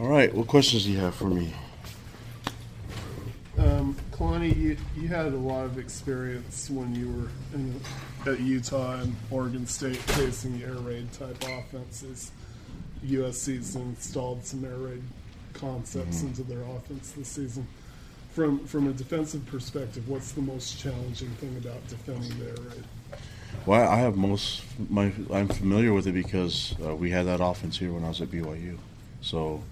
All 0.00 0.08
right, 0.08 0.34
what 0.34 0.46
questions 0.46 0.84
do 0.84 0.92
you 0.92 0.98
have 0.98 1.14
for 1.14 1.26
me? 1.26 1.52
Um, 3.58 3.94
Kalani, 4.12 4.56
you, 4.56 4.78
you 4.96 5.08
had 5.08 5.26
a 5.26 5.36
lot 5.36 5.66
of 5.66 5.76
experience 5.76 6.70
when 6.70 6.94
you 6.94 7.08
were 7.08 7.28
in, 7.54 7.78
at 8.24 8.40
Utah 8.40 9.00
and 9.00 9.14
Oregon 9.30 9.66
State 9.66 9.98
facing 9.98 10.58
the 10.58 10.64
air 10.64 10.72
raid 10.72 11.12
type 11.12 11.36
offenses. 11.42 12.32
USC's 13.04 13.76
installed 13.76 14.46
some 14.46 14.64
air 14.64 14.78
raid 14.78 15.02
concepts 15.52 16.22
into 16.22 16.44
their 16.44 16.62
offense 16.62 17.10
this 17.10 17.28
season. 17.28 17.68
From 18.32 18.64
from 18.66 18.88
a 18.88 18.92
defensive 18.94 19.44
perspective, 19.44 20.08
what's 20.08 20.32
the 20.32 20.40
most 20.40 20.78
challenging 20.80 21.30
thing 21.32 21.54
about 21.58 21.86
defending 21.88 22.38
the 22.38 22.46
air 22.46 22.70
raid? 22.70 22.84
Well, 23.66 23.86
I 23.86 23.96
have 23.96 24.16
most 24.16 24.62
my 24.88 25.12
I'm 25.30 25.48
familiar 25.48 25.92
with 25.92 26.06
it 26.06 26.12
because 26.12 26.74
uh, 26.82 26.94
we 26.94 27.10
had 27.10 27.26
that 27.26 27.42
offense 27.42 27.76
here 27.76 27.92
when 27.92 28.02
I 28.02 28.08
was 28.08 28.22
at 28.22 28.30
BYU. 28.30 28.78
So 29.20 29.62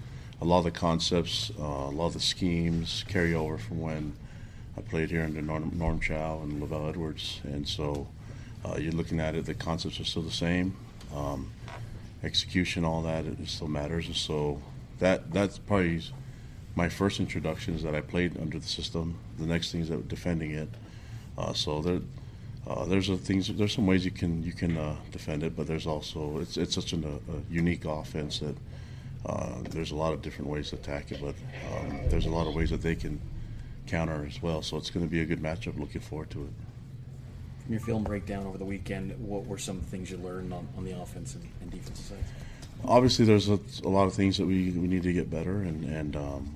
a 0.41 0.45
lot 0.45 0.59
of 0.59 0.63
the 0.65 0.71
concepts, 0.71 1.51
uh, 1.59 1.63
a 1.63 1.91
lot 1.91 2.07
of 2.07 2.13
the 2.13 2.19
schemes 2.19 3.03
carry 3.07 3.33
over 3.33 3.57
from 3.57 3.81
when 3.81 4.13
I 4.77 4.81
played 4.81 5.11
here 5.11 5.23
under 5.23 5.41
Norm, 5.41 5.71
Norm 5.75 5.99
Chow 5.99 6.39
and 6.41 6.61
LaVell 6.61 6.89
Edwards, 6.89 7.41
and 7.43 7.67
so 7.67 8.07
uh, 8.65 8.77
you're 8.77 8.93
looking 8.93 9.19
at 9.19 9.35
it. 9.35 9.45
The 9.45 9.53
concepts 9.53 9.99
are 9.99 10.05
still 10.05 10.21
the 10.21 10.31
same. 10.31 10.75
Um, 11.13 11.51
execution, 12.23 12.85
all 12.85 13.01
that, 13.03 13.25
it 13.25 13.37
still 13.47 13.67
matters, 13.67 14.07
and 14.07 14.15
so 14.15 14.61
that 14.99 15.33
that's 15.33 15.57
probably 15.57 16.01
my 16.75 16.87
first 16.87 17.19
introduction 17.19 17.75
is 17.75 17.83
that 17.83 17.95
I 17.95 18.01
played 18.01 18.39
under 18.39 18.59
the 18.59 18.67
system. 18.67 19.17
The 19.37 19.45
next 19.45 19.71
thing 19.71 19.81
is 19.81 19.89
that 19.89 20.07
defending 20.07 20.51
it. 20.51 20.69
Uh, 21.37 21.53
so 21.53 21.81
there, 21.81 21.99
uh, 22.67 22.85
there's 22.85 23.09
things. 23.21 23.47
There's 23.47 23.73
some 23.73 23.87
ways 23.87 24.05
you 24.05 24.11
can 24.11 24.43
you 24.43 24.53
can 24.53 24.77
uh, 24.77 24.95
defend 25.11 25.43
it, 25.43 25.55
but 25.55 25.67
there's 25.67 25.87
also 25.87 26.39
it's 26.39 26.55
it's 26.55 26.75
such 26.75 26.93
an, 26.93 27.03
a 27.03 27.53
unique 27.53 27.83
offense 27.83 28.39
that 28.39 28.55
uh, 29.25 29.55
there's 29.69 29.91
a 29.91 29.95
lot 29.95 30.13
of 30.13 30.21
different 30.21 30.49
ways 30.49 30.69
to 30.69 30.75
attack 30.75 31.11
it. 31.11 31.19
But 31.21 31.35
um, 31.71 31.99
there's 32.09 32.25
a 32.25 32.29
lot 32.29 32.47
of 32.47 32.55
ways 32.55 32.69
that 32.69 32.81
they 32.81 32.95
can 32.95 33.19
counter 33.87 34.25
as 34.25 34.41
well. 34.41 34.61
So 34.61 34.77
it's 34.77 34.89
going 34.89 35.05
to 35.05 35.11
be 35.11 35.21
a 35.21 35.25
good 35.25 35.41
matchup. 35.41 35.79
Looking 35.79 36.01
forward 36.01 36.29
to 36.31 36.43
it. 36.43 36.51
From 37.63 37.73
your 37.73 37.81
film 37.81 38.03
breakdown 38.03 38.47
over 38.47 38.57
the 38.57 38.65
weekend, 38.65 39.13
what 39.19 39.45
were 39.45 39.57
some 39.57 39.79
things 39.81 40.09
you 40.09 40.17
learned 40.17 40.53
on, 40.53 40.67
on 40.77 40.85
the 40.85 40.99
offense 40.99 41.35
and, 41.35 41.47
and 41.61 41.69
defensive 41.69 42.05
sides? 42.05 42.29
Obviously, 42.85 43.25
there's 43.25 43.49
a, 43.49 43.59
a, 43.83 43.89
lot 43.89 44.05
of 44.05 44.13
things 44.13 44.37
that 44.37 44.45
we, 44.45 44.71
we 44.71 44.87
need 44.87 45.03
to 45.03 45.11
get 45.11 45.29
better, 45.29 45.63
and 45.63 45.83
and 45.83 46.15
um, 46.15 46.55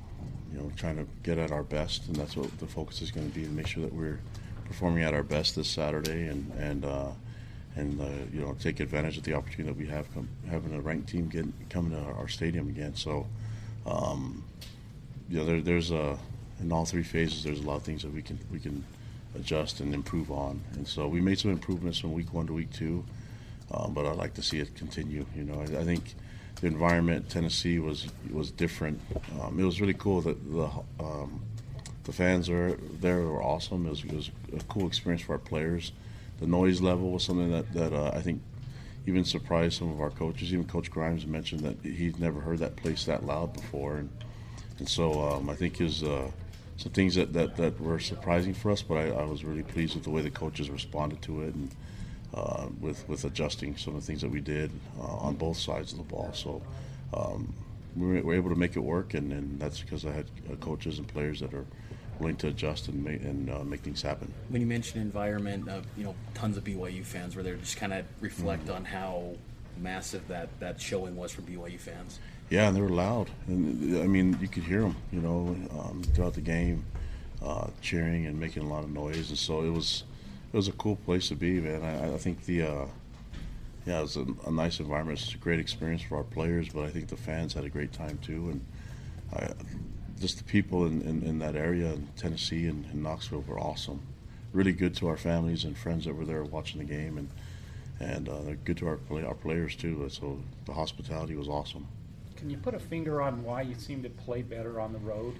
you 0.53 0.57
know 0.57 0.71
trying 0.77 0.95
to 0.95 1.05
get 1.21 1.37
at 1.37 1.51
our 1.51 1.63
best, 1.63 2.07
and 2.07 2.15
that's 2.15 2.37
what 2.37 2.57
the 2.59 2.65
focus 2.65 3.01
is 3.01 3.11
going 3.11 3.29
to 3.29 3.35
be 3.35 3.43
to 3.43 3.51
make 3.51 3.67
sure 3.67 3.83
that 3.83 3.93
we're 3.93 4.19
performing 4.65 5.03
at 5.03 5.13
our 5.13 5.21
best 5.21 5.57
this 5.57 5.67
Saturday, 5.67 6.27
and 6.27 6.49
and 6.57 6.85
uh, 6.85 7.09
and 7.75 7.99
uh, 7.99 8.05
you 8.31 8.41
know 8.41 8.55
take 8.59 8.79
advantage 8.79 9.17
of 9.17 9.23
the 9.23 9.33
opportunity 9.33 9.73
that 9.73 9.77
we 9.77 9.87
have 9.87 10.07
having 10.49 10.73
a 10.75 10.81
ranked 10.81 11.09
team 11.09 11.27
get 11.27 11.45
coming 11.69 11.91
to 11.91 11.99
our, 11.99 12.13
our 12.13 12.27
stadium 12.27 12.69
again. 12.69 12.95
So, 12.95 13.25
um, 13.85 14.43
you 15.29 15.39
know, 15.39 15.45
there, 15.45 15.61
there's 15.61 15.91
a 15.91 16.17
in 16.59 16.71
all 16.71 16.85
three 16.85 17.03
phases, 17.03 17.43
there's 17.43 17.59
a 17.59 17.63
lot 17.63 17.77
of 17.77 17.83
things 17.83 18.03
that 18.03 18.13
we 18.13 18.21
can 18.21 18.39
we 18.51 18.59
can 18.59 18.83
adjust 19.35 19.79
and 19.79 19.93
improve 19.93 20.31
on, 20.31 20.61
and 20.73 20.87
so 20.87 21.07
we 21.07 21.21
made 21.21 21.39
some 21.39 21.51
improvements 21.51 21.99
from 21.99 22.13
week 22.13 22.33
one 22.33 22.47
to 22.47 22.53
week 22.53 22.71
two. 22.71 23.03
Um, 23.71 23.93
but 23.93 24.05
I'd 24.05 24.17
like 24.17 24.35
to 24.35 24.43
see 24.43 24.59
it 24.59 24.75
continue. 24.75 25.25
You 25.35 25.45
know, 25.45 25.59
I, 25.59 25.79
I 25.79 25.83
think 25.83 26.13
the 26.61 26.67
environment 26.67 27.29
Tennessee 27.29 27.79
was 27.79 28.07
was 28.31 28.51
different. 28.51 28.99
Um, 29.41 29.59
it 29.59 29.63
was 29.63 29.81
really 29.81 29.95
cool 29.95 30.21
that 30.21 30.51
the 30.51 30.69
um, 30.99 31.41
the 32.03 32.13
fans 32.13 32.49
are 32.49 32.77
there 32.99 33.21
were 33.21 33.41
awesome. 33.41 33.85
It 33.85 33.89
was, 33.89 34.03
it 34.03 34.13
was, 34.13 34.31
a 34.55 34.63
cool 34.65 34.87
experience 34.87 35.23
for 35.23 35.33
our 35.33 35.39
players. 35.39 35.91
The 36.39 36.47
noise 36.47 36.81
level 36.81 37.11
was 37.11 37.23
something 37.23 37.51
that 37.51 37.71
that 37.73 37.93
uh, 37.93 38.11
I 38.13 38.21
think 38.21 38.41
even 39.05 39.25
surprised 39.25 39.77
some 39.77 39.91
of 39.91 39.99
our 39.99 40.09
coaches. 40.09 40.53
Even 40.53 40.65
Coach 40.65 40.89
Grimes 40.89 41.25
mentioned 41.25 41.61
that 41.61 41.77
he'd 41.83 42.19
never 42.19 42.39
heard 42.39 42.59
that 42.59 42.75
place 42.75 43.05
that 43.05 43.25
loud 43.25 43.53
before, 43.53 43.97
and 43.97 44.09
and 44.79 44.87
so 44.87 45.21
um, 45.21 45.49
I 45.49 45.55
think 45.55 45.77
his. 45.77 46.03
Uh, 46.03 46.31
some 46.75 46.91
things 46.91 47.15
that, 47.15 47.33
that, 47.33 47.55
that 47.57 47.79
were 47.79 47.99
surprising 47.99 48.53
for 48.53 48.71
us, 48.71 48.81
but 48.81 48.95
I, 48.95 49.09
I 49.09 49.23
was 49.25 49.43
really 49.43 49.63
pleased 49.63 49.93
with 49.93 50.03
the 50.03 50.09
way 50.09 50.21
the 50.21 50.31
coaches 50.31 50.69
responded 50.69 51.21
to 51.21 51.43
it, 51.43 51.53
and 51.53 51.69
uh, 52.33 52.67
with 52.81 53.07
with 53.07 53.23
adjusting 53.25 53.77
some 53.77 53.95
of 53.95 54.01
the 54.01 54.07
things 54.07 54.21
that 54.21 54.29
we 54.29 54.41
did 54.41 54.71
uh, 54.99 55.03
on 55.03 55.35
both 55.35 55.57
sides 55.57 55.91
of 55.91 55.99
the 55.99 56.03
ball. 56.03 56.31
So 56.33 56.61
um, 57.13 57.53
we 57.95 58.21
were 58.21 58.33
able 58.33 58.49
to 58.49 58.55
make 58.55 58.75
it 58.75 58.79
work, 58.79 59.13
and, 59.13 59.31
and 59.31 59.59
that's 59.59 59.81
because 59.81 60.05
I 60.05 60.11
had 60.11 60.25
uh, 60.51 60.55
coaches 60.55 60.97
and 60.97 61.07
players 61.07 61.39
that 61.41 61.53
are 61.53 61.65
willing 62.19 62.35
to 62.37 62.47
adjust 62.47 62.87
and 62.87 63.03
make, 63.03 63.21
and 63.21 63.49
uh, 63.49 63.63
make 63.63 63.81
things 63.81 64.01
happen. 64.01 64.31
When 64.49 64.61
you 64.61 64.67
mention 64.67 65.01
environment, 65.01 65.69
uh, 65.69 65.81
you 65.97 66.03
know, 66.03 66.15
tons 66.33 66.57
of 66.57 66.63
BYU 66.63 67.03
fans 67.03 67.35
were 67.35 67.43
there. 67.43 67.55
Just 67.55 67.77
kind 67.77 67.93
of 67.93 68.05
reflect 68.21 68.65
mm-hmm. 68.65 68.75
on 68.75 68.85
how 68.85 69.35
massive 69.77 70.27
that 70.27 70.49
that 70.59 70.79
showing 70.79 71.15
was 71.15 71.31
for 71.31 71.41
BYU 71.41 71.79
fans. 71.79 72.19
Yeah, 72.49 72.67
and 72.67 72.77
they 72.77 72.81
were 72.81 72.89
loud, 72.89 73.29
and 73.47 74.01
I 74.01 74.05
mean, 74.05 74.37
you 74.39 74.47
could 74.47 74.63
hear 74.63 74.81
them, 74.81 74.95
you 75.11 75.21
know, 75.21 75.55
um, 75.79 76.03
throughout 76.13 76.33
the 76.33 76.41
game, 76.41 76.85
uh, 77.41 77.67
cheering 77.81 78.25
and 78.25 78.39
making 78.39 78.63
a 78.63 78.67
lot 78.67 78.83
of 78.83 78.91
noise, 78.91 79.29
and 79.29 79.37
so 79.37 79.63
it 79.63 79.69
was 79.69 80.03
it 80.51 80.57
was 80.57 80.67
a 80.67 80.73
cool 80.73 80.97
place 80.97 81.29
to 81.29 81.35
be, 81.35 81.59
man. 81.59 81.83
I, 81.83 82.13
I 82.13 82.17
think 82.17 82.45
the 82.45 82.63
uh, 82.63 82.85
yeah, 83.85 83.99
it 83.99 84.01
was 84.03 84.17
a, 84.17 84.25
a, 84.45 84.51
nice 84.51 84.79
environment. 84.79 85.19
It's 85.19 85.33
a 85.33 85.37
great 85.37 85.59
experience 85.59 86.01
for 86.03 86.17
our 86.17 86.23
players, 86.23 86.69
but 86.69 86.85
I 86.85 86.89
think 86.89 87.09
the 87.09 87.17
fans 87.17 87.53
had 87.53 87.65
a 87.65 87.69
great 87.69 87.91
time 87.91 88.17
too, 88.21 88.49
and 88.51 88.65
I, 89.33 89.53
just 90.23 90.37
the 90.37 90.43
people 90.45 90.85
in, 90.85 91.01
in, 91.01 91.21
in, 91.23 91.39
that 91.39 91.53
area 91.53 91.91
in 91.91 92.07
Tennessee 92.15 92.67
and, 92.67 92.85
in 92.93 93.03
Knoxville 93.03 93.43
were 93.45 93.59
awesome. 93.59 93.99
Really 94.53 94.71
good 94.71 94.95
to 94.95 95.09
our 95.09 95.17
families 95.17 95.65
and 95.65 95.77
friends 95.77 96.05
that 96.05 96.15
were 96.15 96.23
there 96.23 96.45
watching 96.45 96.79
the 96.79 96.85
game, 96.85 97.17
and 97.17 97.29
and 97.99 98.29
uh, 98.29 98.41
they're 98.43 98.55
good 98.55 98.77
to 98.77 98.87
our 98.87 98.95
play, 98.95 99.25
our 99.25 99.33
players 99.33 99.75
too. 99.75 100.07
So 100.09 100.39
the 100.65 100.71
hospitality 100.71 101.35
was 101.35 101.49
awesome. 101.49 101.87
Can 102.37 102.49
you 102.49 102.55
put 102.55 102.73
a 102.73 102.79
finger 102.79 103.21
on 103.21 103.43
why 103.43 103.63
you 103.63 103.75
seem 103.75 104.01
to 104.03 104.09
play 104.09 104.43
better 104.43 104.79
on 104.79 104.93
the 104.93 104.99
road 104.99 105.35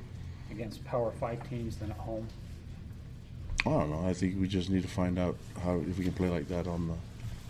against 0.51 0.83
Power 0.83 1.11
Five 1.11 1.49
teams 1.49 1.77
than 1.77 1.91
at 1.91 1.97
home? 1.97 2.27
I 3.66 3.69
don't 3.69 3.89
know. 3.89 4.05
I 4.05 4.13
think 4.13 4.35
we 4.38 4.49
just 4.49 4.69
need 4.69 4.81
to 4.81 4.89
find 4.89 5.17
out 5.17 5.38
how 5.63 5.77
if 5.77 5.97
we 5.97 6.03
can 6.03 6.13
play 6.13 6.27
like 6.27 6.49
that 6.49 6.67
on 6.67 6.89
the, 6.89 6.95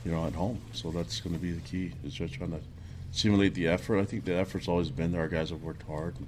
you 0.06 0.16
know, 0.16 0.28
at 0.28 0.34
home. 0.34 0.62
So 0.72 0.92
that's 0.92 1.20
going 1.20 1.34
to 1.34 1.42
be 1.42 1.52
the 1.52 1.62
key. 1.62 1.94
Is 2.06 2.14
just 2.14 2.36
trying 2.36 2.52
to 2.52 2.62
simulate 3.12 3.56
the 3.56 3.68
effort. 3.70 3.98
I 3.98 4.06
think 4.06 4.24
the 4.24 4.36
effort's 4.36 4.68
always 4.68 4.92
been 4.92 5.12
there. 5.12 5.22
Our 5.22 5.28
guys 5.28 5.50
have 5.50 5.64
worked 5.64 5.88
hard. 5.88 6.16
And, 6.18 6.28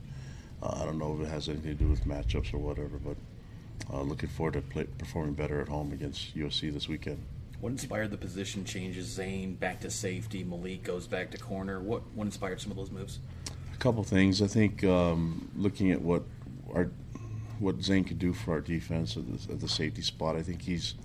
uh, 0.65 0.81
I 0.81 0.85
don't 0.85 0.97
know 0.97 1.17
if 1.19 1.27
it 1.27 1.29
has 1.29 1.47
anything 1.49 1.77
to 1.77 1.83
do 1.83 1.89
with 1.89 2.05
matchups 2.05 2.53
or 2.53 2.57
whatever, 2.57 2.97
but 2.97 3.17
uh, 3.93 4.01
looking 4.01 4.29
forward 4.29 4.53
to 4.53 4.61
play, 4.61 4.85
performing 4.97 5.33
better 5.33 5.61
at 5.61 5.67
home 5.67 5.91
against 5.91 6.35
USC 6.35 6.73
this 6.73 6.87
weekend. 6.87 7.23
What 7.61 7.71
inspired 7.71 8.11
the 8.11 8.17
position 8.17 8.65
changes? 8.65 9.07
Zane 9.07 9.55
back 9.55 9.79
to 9.81 9.89
safety, 9.89 10.43
Malik 10.43 10.83
goes 10.83 11.07
back 11.07 11.31
to 11.31 11.37
corner. 11.37 11.79
What 11.79 12.01
what 12.13 12.25
inspired 12.25 12.61
some 12.61 12.71
of 12.71 12.77
those 12.77 12.91
moves? 12.91 13.19
A 13.73 13.77
couple 13.77 14.03
things. 14.03 14.41
I 14.41 14.47
think 14.47 14.83
um, 14.83 15.49
looking 15.55 15.91
at 15.91 16.01
what 16.01 16.23
our 16.73 16.89
what 17.59 17.81
Zane 17.81 18.03
could 18.03 18.19
do 18.19 18.33
for 18.33 18.53
our 18.53 18.61
defense 18.61 19.15
at 19.15 19.23
the, 19.25 19.53
at 19.53 19.59
the 19.61 19.69
safety 19.69 20.01
spot. 20.01 20.35
I 20.35 20.43
think 20.43 20.61
he's 20.61 20.95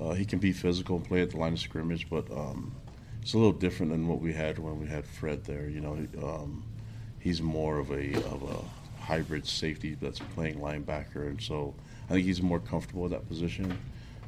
uh, 0.00 0.12
he 0.12 0.24
can 0.24 0.38
be 0.38 0.52
physical 0.52 0.96
and 0.96 1.04
play 1.04 1.22
at 1.22 1.30
the 1.30 1.36
line 1.36 1.54
of 1.54 1.58
scrimmage, 1.58 2.08
but 2.08 2.30
um, 2.30 2.74
it's 3.20 3.34
a 3.34 3.38
little 3.38 3.52
different 3.52 3.92
than 3.92 4.06
what 4.06 4.20
we 4.20 4.32
had 4.32 4.58
when 4.58 4.80
we 4.80 4.86
had 4.86 5.06
Fred 5.06 5.44
there. 5.44 5.68
You 5.68 5.80
know, 5.80 6.06
um, 6.22 6.64
he's 7.18 7.42
more 7.42 7.78
of 7.78 7.90
a 7.90 8.14
of 8.14 8.42
a 8.44 8.81
hybrid 9.02 9.46
safety 9.46 9.96
that's 10.00 10.20
playing 10.34 10.58
linebacker, 10.58 11.26
and 11.28 11.40
so 11.40 11.74
I 12.08 12.14
think 12.14 12.24
he's 12.24 12.40
more 12.40 12.60
comfortable 12.60 13.02
with 13.02 13.12
that 13.12 13.28
position. 13.28 13.76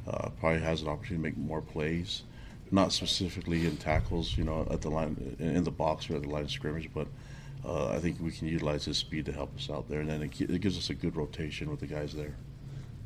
Uh, 0.07 0.29
probably 0.39 0.61
has 0.61 0.81
an 0.81 0.87
opportunity 0.87 1.15
to 1.15 1.21
make 1.21 1.37
more 1.37 1.61
plays, 1.61 2.23
not 2.71 2.91
specifically 2.91 3.65
in 3.65 3.77
tackles, 3.77 4.37
you 4.37 4.43
know, 4.43 4.67
at 4.69 4.81
the 4.81 4.89
line 4.89 5.35
in 5.39 5.63
the 5.63 5.71
box 5.71 6.09
or 6.09 6.15
at 6.17 6.21
the 6.21 6.29
line 6.29 6.43
of 6.43 6.51
scrimmage, 6.51 6.89
but 6.93 7.07
uh, 7.63 7.87
I 7.87 7.99
think 7.99 8.17
we 8.19 8.31
can 8.31 8.47
utilize 8.47 8.85
his 8.85 8.97
speed 8.97 9.25
to 9.25 9.31
help 9.31 9.55
us 9.55 9.69
out 9.69 9.89
there, 9.89 10.01
and 10.01 10.09
then 10.09 10.21
it, 10.21 10.39
it 10.41 10.61
gives 10.61 10.77
us 10.77 10.89
a 10.89 10.93
good 10.93 11.15
rotation 11.15 11.71
with 11.71 11.79
the 11.79 11.87
guys 11.87 12.13
there. 12.13 12.35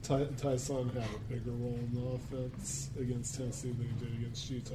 Ty, 0.02 0.26
Tyson 0.38 0.90
had 0.90 1.04
a 1.04 1.34
bigger 1.34 1.52
role 1.52 1.78
in 1.80 1.94
the 1.94 2.38
offense 2.38 2.90
against 3.00 3.38
Tennessee 3.38 3.72
than 3.72 3.88
he 3.88 4.06
did 4.06 4.14
against 4.20 4.50
Utah. 4.50 4.74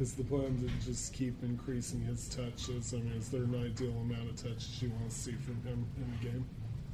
Is 0.00 0.14
the 0.14 0.22
plan 0.22 0.56
to 0.60 0.86
just 0.86 1.12
keep 1.12 1.42
increasing 1.42 2.00
his 2.02 2.28
touches? 2.28 2.94
I 2.94 2.98
mean, 2.98 3.14
is 3.14 3.30
there 3.30 3.42
an 3.42 3.64
ideal 3.64 3.90
amount 3.90 4.30
of 4.30 4.36
touches 4.36 4.80
you 4.80 4.90
want 4.90 5.10
to 5.10 5.16
see 5.16 5.32
from 5.32 5.60
him 5.62 5.86
in 5.96 6.12
the 6.12 6.30
game? 6.30 6.46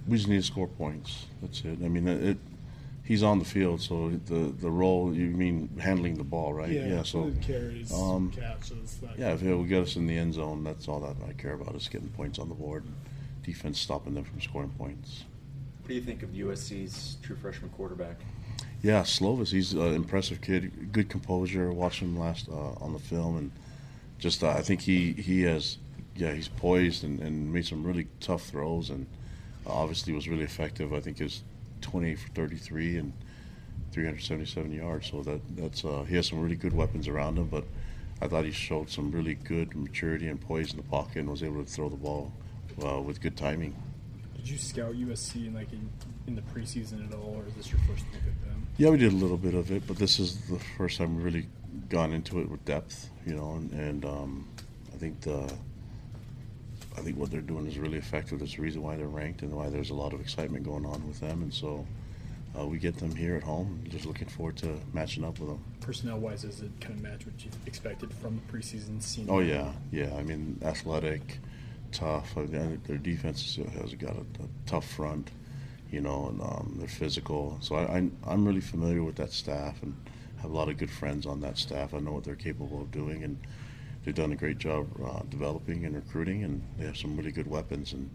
We 0.08 0.16
just 0.16 0.28
need 0.28 0.36
to 0.40 0.42
score 0.42 0.68
points. 0.68 1.26
That's 1.42 1.60
it. 1.64 1.78
I 1.84 1.88
mean, 1.88 2.08
it, 2.08 2.38
he's 3.02 3.22
on 3.22 3.38
the 3.38 3.44
field, 3.44 3.82
so 3.82 4.10
the 4.24 4.54
the 4.58 4.70
role 4.70 5.14
you 5.14 5.26
mean 5.26 5.68
handling 5.78 6.14
the 6.14 6.24
ball, 6.24 6.54
right? 6.54 6.70
Yeah. 6.70 6.86
yeah 6.86 7.02
so 7.02 7.30
carries, 7.42 7.92
um, 7.92 8.32
catches. 8.34 9.00
yeah, 9.18 9.34
if 9.34 9.42
he'll 9.42 9.64
get 9.64 9.82
us 9.82 9.96
in 9.96 10.06
the 10.06 10.16
end 10.16 10.34
zone, 10.34 10.64
that's 10.64 10.88
all 10.88 11.00
that 11.00 11.16
I 11.28 11.32
care 11.34 11.52
about 11.52 11.74
is 11.74 11.88
getting 11.88 12.08
points 12.08 12.38
on 12.38 12.48
the 12.48 12.54
board, 12.54 12.84
defense 13.42 13.78
stopping 13.78 14.14
them 14.14 14.24
from 14.24 14.40
scoring 14.40 14.72
points. 14.78 15.24
What 15.82 15.88
do 15.88 15.94
you 15.94 16.00
think 16.00 16.22
of 16.22 16.30
USC's 16.30 17.18
true 17.22 17.36
freshman 17.36 17.70
quarterback? 17.70 18.16
Yeah, 18.84 19.00
Slovis. 19.00 19.50
He's 19.50 19.72
an 19.72 19.94
impressive 19.94 20.42
kid. 20.42 20.92
Good 20.92 21.08
composure. 21.08 21.72
Watched 21.72 22.02
him 22.02 22.18
last 22.18 22.50
uh, 22.50 22.72
on 22.84 22.92
the 22.92 22.98
film, 22.98 23.38
and 23.38 23.50
just 24.18 24.44
uh, 24.44 24.50
I 24.50 24.60
think 24.60 24.82
he 24.82 25.14
he 25.14 25.40
has 25.44 25.78
yeah 26.14 26.32
he's 26.34 26.48
poised 26.48 27.02
and, 27.02 27.18
and 27.20 27.50
made 27.50 27.64
some 27.64 27.82
really 27.82 28.08
tough 28.20 28.42
throws, 28.42 28.90
and 28.90 29.06
uh, 29.66 29.72
obviously 29.72 30.12
was 30.12 30.28
really 30.28 30.44
effective. 30.44 30.92
I 30.92 31.00
think 31.00 31.16
his 31.16 31.42
twenty 31.80 32.14
for 32.14 32.28
33 32.32 32.98
and 32.98 33.14
377 33.92 34.70
yards. 34.70 35.10
So 35.10 35.22
that 35.22 35.40
that's 35.56 35.82
uh, 35.82 36.04
he 36.06 36.16
has 36.16 36.26
some 36.26 36.42
really 36.42 36.56
good 36.56 36.74
weapons 36.74 37.08
around 37.08 37.38
him. 37.38 37.46
But 37.46 37.64
I 38.20 38.28
thought 38.28 38.44
he 38.44 38.52
showed 38.52 38.90
some 38.90 39.10
really 39.10 39.32
good 39.32 39.74
maturity 39.74 40.28
and 40.28 40.38
poise 40.38 40.72
in 40.72 40.76
the 40.76 40.82
pocket 40.82 41.20
and 41.20 41.30
was 41.30 41.42
able 41.42 41.64
to 41.64 41.70
throw 41.70 41.88
the 41.88 41.96
ball 41.96 42.34
uh, 42.84 43.00
with 43.00 43.22
good 43.22 43.38
timing. 43.38 43.74
Did 44.36 44.46
you 44.46 44.58
scout 44.58 44.92
USC 44.92 45.46
in 45.46 45.54
like 45.54 45.72
in, 45.72 45.88
in 46.26 46.34
the 46.34 46.42
preseason 46.42 47.08
at 47.08 47.14
all, 47.14 47.42
or 47.42 47.48
is 47.48 47.54
this 47.54 47.70
your 47.70 47.80
first 47.88 48.04
look 48.12 48.20
at 48.20 48.46
them? 48.46 48.53
Yeah, 48.76 48.90
we 48.90 48.98
did 48.98 49.12
a 49.12 49.16
little 49.16 49.36
bit 49.36 49.54
of 49.54 49.70
it, 49.70 49.86
but 49.86 49.98
this 49.98 50.18
is 50.18 50.36
the 50.48 50.58
first 50.76 50.98
time 50.98 51.14
we've 51.14 51.24
really 51.24 51.46
gone 51.88 52.12
into 52.12 52.40
it 52.40 52.50
with 52.50 52.64
depth, 52.64 53.08
you 53.24 53.34
know, 53.34 53.52
and, 53.52 53.70
and 53.70 54.04
um, 54.04 54.48
I 54.92 54.96
think 54.96 55.20
the 55.20 55.52
I 56.96 57.00
think 57.00 57.16
what 57.16 57.30
they're 57.30 57.40
doing 57.40 57.66
is 57.66 57.78
really 57.78 57.98
effective. 57.98 58.38
There's 58.38 58.58
a 58.58 58.62
reason 58.62 58.82
why 58.82 58.96
they're 58.96 59.06
ranked 59.06 59.42
and 59.42 59.52
why 59.52 59.68
there's 59.68 59.90
a 59.90 59.94
lot 59.94 60.12
of 60.12 60.20
excitement 60.20 60.64
going 60.64 60.86
on 60.86 61.06
with 61.06 61.20
them, 61.20 61.42
and 61.42 61.54
so 61.54 61.86
uh, 62.58 62.66
we 62.66 62.78
get 62.78 62.96
them 62.96 63.14
here 63.14 63.36
at 63.36 63.44
home. 63.44 63.80
Just 63.88 64.06
looking 64.06 64.28
forward 64.28 64.56
to 64.58 64.76
matching 64.92 65.24
up 65.24 65.38
with 65.38 65.50
them. 65.50 65.64
Personnel 65.80 66.18
wise, 66.18 66.42
does 66.42 66.60
it 66.60 66.70
kind 66.80 66.94
of 66.94 67.02
match 67.02 67.26
what 67.26 67.44
you 67.44 67.50
expected 67.66 68.12
from 68.12 68.40
the 68.44 68.52
preseason 68.52 69.00
scene? 69.00 69.26
Oh 69.28 69.38
yeah, 69.38 69.70
yeah. 69.92 70.12
I 70.16 70.22
mean, 70.22 70.58
athletic, 70.64 71.38
tough. 71.92 72.36
I 72.36 72.40
mean, 72.40 72.80
their 72.88 72.96
defense 72.96 73.56
has 73.56 73.94
got 73.94 74.16
a, 74.16 74.20
a 74.20 74.48
tough 74.66 74.88
front, 74.88 75.30
you 75.94 76.00
know, 76.00 76.26
and 76.28 76.42
um, 76.42 76.74
they're 76.78 76.88
physical. 76.88 77.56
So 77.60 77.76
I, 77.76 77.82
I, 77.82 78.10
I'm 78.26 78.44
really 78.44 78.60
familiar 78.60 79.02
with 79.04 79.14
that 79.16 79.32
staff 79.32 79.80
and 79.82 79.94
have 80.42 80.50
a 80.50 80.54
lot 80.54 80.68
of 80.68 80.76
good 80.76 80.90
friends 80.90 81.24
on 81.24 81.40
that 81.42 81.56
staff. 81.56 81.94
I 81.94 82.00
know 82.00 82.12
what 82.12 82.24
they're 82.24 82.34
capable 82.34 82.82
of 82.82 82.90
doing, 82.90 83.22
and 83.22 83.38
they've 84.04 84.14
done 84.14 84.32
a 84.32 84.36
great 84.36 84.58
job 84.58 84.88
uh, 85.02 85.22
developing 85.30 85.84
and 85.84 85.94
recruiting, 85.94 86.42
and 86.42 86.62
they 86.76 86.84
have 86.84 86.96
some 86.96 87.16
really 87.16 87.30
good 87.30 87.46
weapons. 87.46 87.92
And 87.92 88.10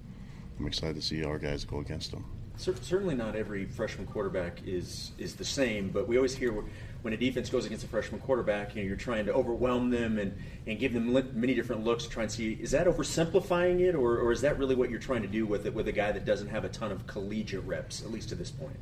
I'm 0.60 0.68
excited 0.68 0.98
to 0.98 1.02
see 1.02 1.24
our 1.24 1.40
guys 1.40 1.64
go 1.64 1.80
against 1.80 2.12
them. 2.12 2.26
Cer- 2.60 2.76
Certainly 2.82 3.16
not 3.16 3.36
every 3.38 3.66
freshman 3.66 4.06
quarterback 4.06 4.60
is 4.66 5.12
is 5.18 5.36
the 5.36 5.46
same, 5.46 5.90
but 5.90 6.08
we 6.08 6.18
always 6.18 6.36
hear 6.36 6.54
when 7.02 7.14
a 7.14 7.18
defense 7.18 7.50
goes 7.50 7.66
against 7.66 7.86
a 7.86 7.88
freshman 7.88 8.20
quarterback, 8.20 8.76
you 8.76 8.82
know, 8.82 8.88
you're 8.88 8.98
trying 8.98 9.26
to 9.26 9.34
overwhelm 9.34 9.90
them 9.90 10.20
and, 10.20 10.38
and 10.68 10.78
give 10.78 10.92
them 10.92 11.14
many 11.34 11.54
different 11.54 11.86
looks 11.86 12.04
to 12.04 12.10
try 12.10 12.24
and 12.24 12.32
see 12.32 12.58
is 12.62 12.72
that 12.72 12.88
oversimplifying 12.88 13.80
it, 13.80 13.96
or, 13.96 14.18
or 14.18 14.34
is 14.34 14.42
that 14.42 14.60
really 14.60 14.76
what 14.76 14.90
you're 14.90 15.00
trying 15.00 15.22
to 15.22 15.28
do 15.28 15.46
with 15.46 15.66
it 15.66 15.74
with 15.74 15.88
a 15.88 15.94
guy 15.94 16.12
that 16.12 16.26
doesn't 16.26 16.50
have 16.50 16.66
a 16.66 16.70
ton 16.70 16.92
of 16.92 17.08
collegiate 17.08 17.64
reps, 17.64 18.04
at 18.04 18.12
least 18.12 18.28
to 18.28 18.36
this 18.36 18.52
point? 18.52 18.76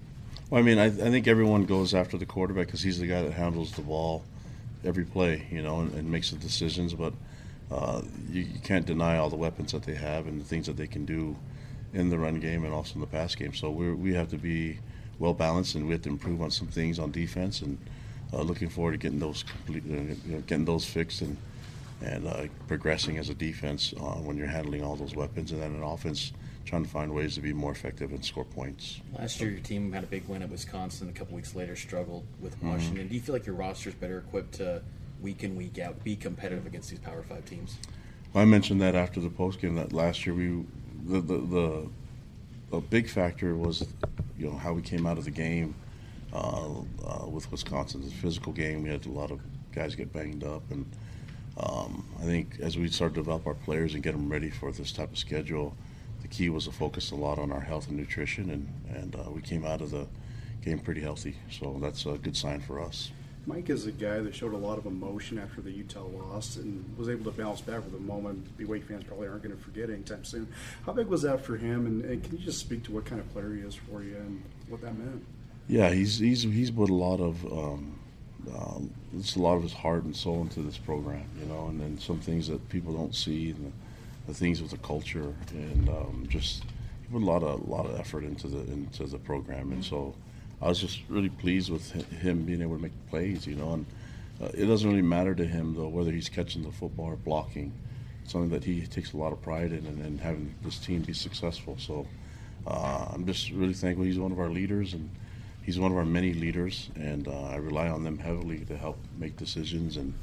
Well, 0.50 0.59
I 0.59 0.63
mean, 0.63 0.80
I, 0.80 0.85
I 0.85 0.89
think 0.89 1.27
everyone 1.27 1.65
goes 1.65 1.94
after 1.94 2.18
the 2.18 2.25
quarterback 2.25 2.65
because 2.65 2.81
he's 2.81 3.00
the 3.00 3.06
guy 3.06 3.21
that 3.21 3.33
handles 3.33 3.71
the 3.73 3.83
ball 3.83 4.23
every 4.83 5.06
play, 5.06 5.45
you 5.51 5.62
know, 5.62 5.81
and, 5.81 5.94
and 5.94 6.12
makes 6.12 6.31
the 6.31 6.38
decisions. 6.38 6.95
But 6.95 7.13
uh, 7.69 8.01
you, 8.31 8.41
you 8.41 8.59
can't 8.63 8.88
deny 8.88 9.18
all 9.18 9.30
the 9.30 9.35
weapons 9.35 9.73
that 9.73 9.83
they 9.83 9.94
have 9.94 10.25
and 10.25 10.41
the 10.41 10.45
things 10.45 10.65
that 10.65 10.77
they 10.77 10.88
can 10.88 11.06
do 11.06 11.35
in 11.94 12.10
the 12.10 12.18
run 12.18 12.39
game 12.39 12.63
and 12.66 12.74
also 12.74 12.95
in 12.95 13.01
the 13.01 13.07
pass 13.07 13.36
game. 13.36 13.54
So 13.54 13.69
we 13.72 13.94
we 13.94 14.13
have 14.13 14.30
to 14.30 14.38
be 14.38 14.80
well 15.19 15.34
balanced 15.34 15.75
and 15.75 15.86
we 15.88 15.94
have 15.94 16.04
to 16.04 16.10
improve 16.10 16.42
on 16.42 16.51
some 16.51 16.68
things 16.68 17.00
on 17.00 17.12
defense. 17.12 17.62
And 17.62 17.78
uh, 18.34 18.42
looking 18.42 18.69
forward 18.69 18.92
to 18.92 18.98
getting 18.98 19.19
those 19.19 19.44
complete, 19.44 19.84
uh, 19.89 19.94
you 20.28 20.36
know, 20.36 20.42
getting 20.42 20.66
those 20.66 20.86
fixed 20.86 21.22
and 21.22 21.38
and 22.04 22.28
uh, 22.28 22.44
progressing 22.68 23.18
as 23.18 23.30
a 23.30 23.34
defense 23.34 23.94
uh, 24.00 24.16
when 24.22 24.38
you're 24.38 24.45
handling 24.48 24.84
all 24.84 24.95
those 24.95 25.16
weapons, 25.16 25.51
and 25.51 25.62
then 25.62 25.74
an 25.74 25.81
offense 25.81 26.31
trying 26.63 26.84
to 26.84 26.89
find 26.89 27.12
ways 27.12 27.34
to 27.34 27.42
be 27.42 27.54
more 27.54 27.72
effective 27.72 28.12
and 28.12 28.24
score 28.24 28.44
points. 28.45 29.00
Last 29.18 29.40
year, 29.40 29.50
your 29.50 29.62
team 29.62 29.92
had 29.94 30.04
a 30.04 30.07
big 30.07 30.28
win 30.28 30.42
at 30.44 30.50
Wisconsin. 30.50 31.10
A 31.10 31.12
couple 31.13 31.36
weeks 31.36 31.56
later, 31.56 31.75
struggled 31.75 32.25
with 32.40 32.56
Mm-hmm. 32.57 32.69
Washington. 32.69 33.07
Do 33.07 33.16
you 33.16 33.22
feel 33.22 33.33
like 33.33 33.45
your 33.48 33.56
roster 33.56 33.90
is 33.90 33.95
better 33.95 34.18
equipped 34.19 34.56
to 34.56 34.83
week 35.22 35.44
in, 35.44 35.56
week 35.56 35.80
out, 35.80 36.04
be 36.04 36.16
competitive 36.16 36.68
against 36.68 36.90
these 36.92 37.00
Power 37.00 37.24
Five 37.24 37.45
teams? 37.45 37.78
I 38.36 38.45
mentioned 38.45 38.80
that 38.81 38.94
after 38.94 39.19
the 39.19 39.30
post 39.31 39.60
game 39.60 39.74
that 39.75 39.92
last 39.94 40.25
year 40.28 40.36
we 40.36 40.66
the 41.07 41.21
the, 41.21 41.38
the 41.38 41.89
a 42.77 42.81
big 42.81 43.09
factor 43.09 43.56
was 43.56 43.88
you 44.38 44.50
know 44.50 44.57
how 44.57 44.74
we 44.74 44.81
came 44.81 45.06
out 45.07 45.18
of 45.18 45.25
the 45.25 45.31
game 45.31 45.75
uh, 46.33 46.69
uh, 47.06 47.27
with 47.27 47.50
Wisconsin. 47.51 48.04
It's 48.04 48.13
a 48.13 48.18
physical 48.18 48.51
game. 48.54 48.83
We 48.83 48.89
had 48.89 49.06
a 49.06 49.09
lot 49.09 49.31
of 49.31 49.39
guys 49.74 49.95
get 49.95 50.12
banged 50.12 50.44
up, 50.44 50.63
and 50.71 50.86
um, 51.57 52.06
I 52.19 52.24
think 52.24 52.59
as 52.62 52.77
we 52.77 52.88
start 52.89 53.13
to 53.13 53.21
develop 53.21 53.48
our 53.48 53.54
players 53.54 53.94
and 53.94 54.04
get 54.04 54.12
them 54.12 54.30
ready 54.30 54.50
for 54.50 54.71
this 54.71 54.92
type 54.92 55.12
of 55.12 55.18
schedule, 55.18 55.75
the 56.21 56.27
key 56.27 56.50
was 56.50 56.65
to 56.65 56.71
focus 56.71 57.12
a 57.12 57.15
lot 57.15 57.39
on 57.39 57.51
our 57.51 57.62
health 57.62 57.88
and 57.88 57.98
nutrition, 57.98 58.50
and 58.50 58.95
and 58.95 59.15
uh, 59.15 59.31
we 59.31 59.42
came 59.42 59.65
out 59.65 59.81
of 59.81 59.92
the 59.92 60.07
game 60.63 60.80
pretty 60.80 61.01
healthy. 61.01 61.38
So 61.50 61.77
that's 61.81 62.06
a 62.06 62.18
good 62.18 62.36
sign 62.36 62.59
for 62.59 62.81
us. 62.81 63.12
Mike 63.47 63.69
is 63.69 63.88
a 63.88 63.91
guy 63.91 64.19
that 64.19 64.35
showed 64.35 64.53
a 64.53 64.57
lot 64.57 64.77
of 64.77 64.85
emotion 64.85 65.39
after 65.39 65.61
the 65.61 65.71
Utah 65.71 66.05
loss 66.05 66.57
and 66.57 66.85
was 66.97 67.09
able 67.09 67.31
to 67.31 67.31
bounce 67.31 67.61
back 67.61 67.83
with 67.83 67.95
a 67.95 68.03
moment 68.03 68.55
BYU 68.57 68.83
fans 68.83 69.05
probably 69.05 69.27
aren't 69.27 69.41
going 69.41 69.55
to 69.55 69.63
forget 69.63 69.89
anytime 69.89 70.23
soon. 70.23 70.47
How 70.85 70.91
big 70.91 71.07
was 71.07 71.23
that 71.23 71.44
for 71.44 71.57
him? 71.57 71.85
And, 71.85 72.03
and 72.05 72.23
can 72.23 72.38
you 72.38 72.45
just 72.45 72.59
speak 72.59 72.83
to 72.83 72.91
what 72.91 73.05
kind 73.05 73.19
of 73.19 73.31
player 73.31 73.53
he 73.53 73.61
is 73.61 73.73
for 73.73 74.03
you 74.03 74.17
and 74.17 74.44
what 74.67 74.81
that 74.81 74.95
meant? 74.97 75.25
Yeah, 75.67 75.89
he's 75.91 76.19
he's 76.19 76.44
he's 76.44 76.71
put 76.71 76.89
a 76.89 76.94
lot 76.94 77.19
of 77.19 77.44
um, 77.51 77.97
it's 79.17 79.35
a 79.35 79.39
lot 79.39 79.55
of 79.55 79.63
his 79.63 79.73
heart 79.73 80.03
and 80.03 80.15
soul 80.15 80.41
into 80.41 80.61
this 80.61 80.77
program, 80.77 81.25
you 81.39 81.45
know, 81.45 81.67
and 81.67 81.79
then 81.79 81.99
some 81.99 82.19
things 82.19 82.47
that 82.47 82.67
people 82.69 82.94
don't 82.94 83.15
see, 83.15 83.51
and 83.51 83.65
the, 83.65 83.71
the 84.27 84.33
things 84.33 84.61
with 84.61 84.71
the 84.71 84.77
culture, 84.77 85.33
and 85.51 85.89
um, 85.89 86.25
just 86.29 86.63
he 87.01 87.07
put 87.11 87.21
a 87.21 87.25
lot 87.25 87.44
of 87.44 87.61
a 87.61 87.69
lot 87.69 87.85
of 87.85 87.99
effort 87.99 88.23
into 88.23 88.47
the 88.47 88.59
into 88.71 89.05
the 89.05 89.17
program, 89.17 89.71
and 89.71 89.83
so 89.83 90.13
I 90.62 90.68
was 90.69 90.80
just 90.80 91.01
really 91.07 91.30
pleased 91.30 91.69
with 91.69 91.92
him 91.92 92.44
being 92.44 92.62
able 92.62 92.77
to 92.77 92.81
make 92.81 93.09
plays, 93.09 93.45
you 93.45 93.56
know, 93.56 93.74
and 93.74 93.86
uh, 94.42 94.50
it 94.54 94.65
doesn't 94.65 94.89
really 94.89 95.01
matter 95.01 95.36
to 95.36 95.45
him 95.45 95.75
though 95.75 95.88
whether 95.88 96.12
he's 96.12 96.30
catching 96.30 96.63
the 96.63 96.71
football 96.71 97.06
or 97.06 97.15
blocking. 97.15 97.71
It's 98.24 98.33
something 98.33 98.50
that 98.50 98.63
he 98.63 98.86
takes 98.88 99.13
a 99.13 99.18
lot 99.18 99.31
of 99.31 99.42
pride 99.42 99.71
in, 99.71 99.86
and, 99.86 100.04
and 100.04 100.19
having 100.19 100.54
this 100.63 100.80
team 100.80 101.01
be 101.01 101.13
successful. 101.13 101.77
So 101.80 102.07
uh, 102.65 103.07
I'm 103.13 103.25
just 103.25 103.51
really 103.51 103.74
thankful 103.74 104.06
he's 104.06 104.19
one 104.19 104.31
of 104.31 104.39
our 104.39 104.50
leaders 104.50 104.94
and 104.94 105.09
he's 105.68 105.80
one 105.80 105.92
of 105.92 105.98
our 105.98 106.06
many 106.06 106.33
leaders, 106.33 106.89
and 106.95 107.27
uh, 107.27 107.50
I 107.50 107.57
rely 107.57 107.89
on 107.89 108.04
them 108.04 108.18
heavily 108.18 108.59
to 108.65 108.77
help 108.77 108.98
make 109.19 109.38
decisions 109.38 109.98
and 109.98 110.13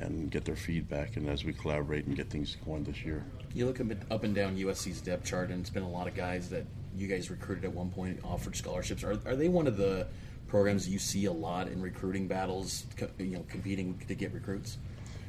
and 0.00 0.30
get 0.30 0.44
their 0.44 0.54
feedback, 0.54 1.16
and 1.16 1.28
as 1.28 1.44
we 1.44 1.52
collaborate 1.52 2.06
and 2.06 2.14
get 2.14 2.30
things 2.30 2.56
going 2.64 2.84
this 2.84 3.04
year. 3.04 3.24
You 3.52 3.66
look 3.66 3.80
up 3.80 3.86
up 4.10 4.22
and 4.24 4.34
down 4.34 4.56
USC's 4.56 5.00
depth 5.00 5.24
chart, 5.24 5.50
and 5.50 5.60
it's 5.60 5.70
been 5.70 5.82
a 5.82 5.90
lot 5.90 6.06
of 6.06 6.14
guys 6.14 6.50
that 6.50 6.66
you 6.96 7.06
guys 7.06 7.30
recruited 7.30 7.64
at 7.64 7.72
one 7.72 7.90
point, 7.90 8.20
offered 8.24 8.56
scholarships. 8.56 9.04
Are, 9.04 9.12
are 9.26 9.36
they 9.36 9.48
one 9.48 9.66
of 9.66 9.76
the 9.76 10.06
programs 10.46 10.88
you 10.88 10.98
see 10.98 11.26
a 11.26 11.32
lot 11.32 11.68
in 11.68 11.80
recruiting 11.80 12.26
battles, 12.26 12.84
you 13.18 13.36
know, 13.36 13.44
competing 13.48 13.98
to 14.08 14.14
get 14.14 14.32
recruits? 14.32 14.78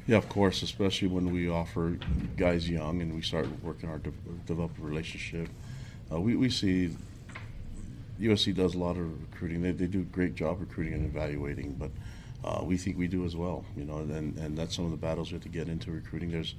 Yeah, 0.06 0.16
of 0.16 0.28
course, 0.28 0.62
especially 0.62 1.08
when 1.08 1.30
we 1.30 1.48
offer 1.48 1.98
guys 2.36 2.68
young 2.68 3.02
and 3.02 3.14
we 3.14 3.22
start 3.22 3.46
working 3.62 3.88
our 3.88 3.98
de- 3.98 4.12
develop 4.46 4.72
a 4.78 4.82
relationship. 4.82 5.48
Uh, 6.10 6.20
we, 6.20 6.34
we 6.34 6.50
see 6.50 6.96
USC 8.20 8.54
does 8.54 8.74
a 8.74 8.78
lot 8.78 8.96
of 8.96 9.20
recruiting. 9.30 9.62
They, 9.62 9.72
they 9.72 9.86
do 9.86 10.00
a 10.00 10.04
great 10.04 10.34
job 10.34 10.60
recruiting 10.60 10.94
and 10.94 11.06
evaluating, 11.06 11.74
but 11.74 11.90
uh, 12.44 12.64
we 12.64 12.76
think 12.76 12.98
we 12.98 13.06
do 13.06 13.24
as 13.24 13.36
well. 13.36 13.64
You 13.76 13.84
know, 13.84 13.98
and, 13.98 14.36
and 14.38 14.56
that's 14.56 14.74
some 14.74 14.84
of 14.84 14.90
the 14.90 14.96
battles 14.96 15.30
we 15.30 15.34
have 15.34 15.42
to 15.42 15.48
get 15.48 15.68
into 15.68 15.90
recruiting. 15.90 16.30
There's 16.30 16.54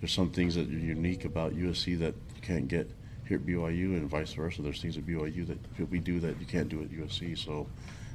there's 0.00 0.12
some 0.12 0.30
things 0.30 0.56
that 0.56 0.68
are 0.68 0.72
unique 0.72 1.24
about 1.24 1.54
USC 1.54 1.98
that 2.00 2.14
you 2.34 2.42
can't 2.42 2.66
get 2.66 2.90
here 3.26 3.38
at 3.38 3.46
BYU, 3.46 3.96
and 3.96 4.08
vice 4.08 4.32
versa. 4.32 4.62
There's 4.62 4.80
things 4.80 4.96
at 4.96 5.06
BYU 5.06 5.46
that 5.46 5.90
we 5.90 5.98
do 5.98 6.20
that 6.20 6.38
you 6.40 6.46
can't 6.46 6.68
do 6.68 6.82
at 6.82 6.90
USC. 6.90 7.38
So. 7.38 7.66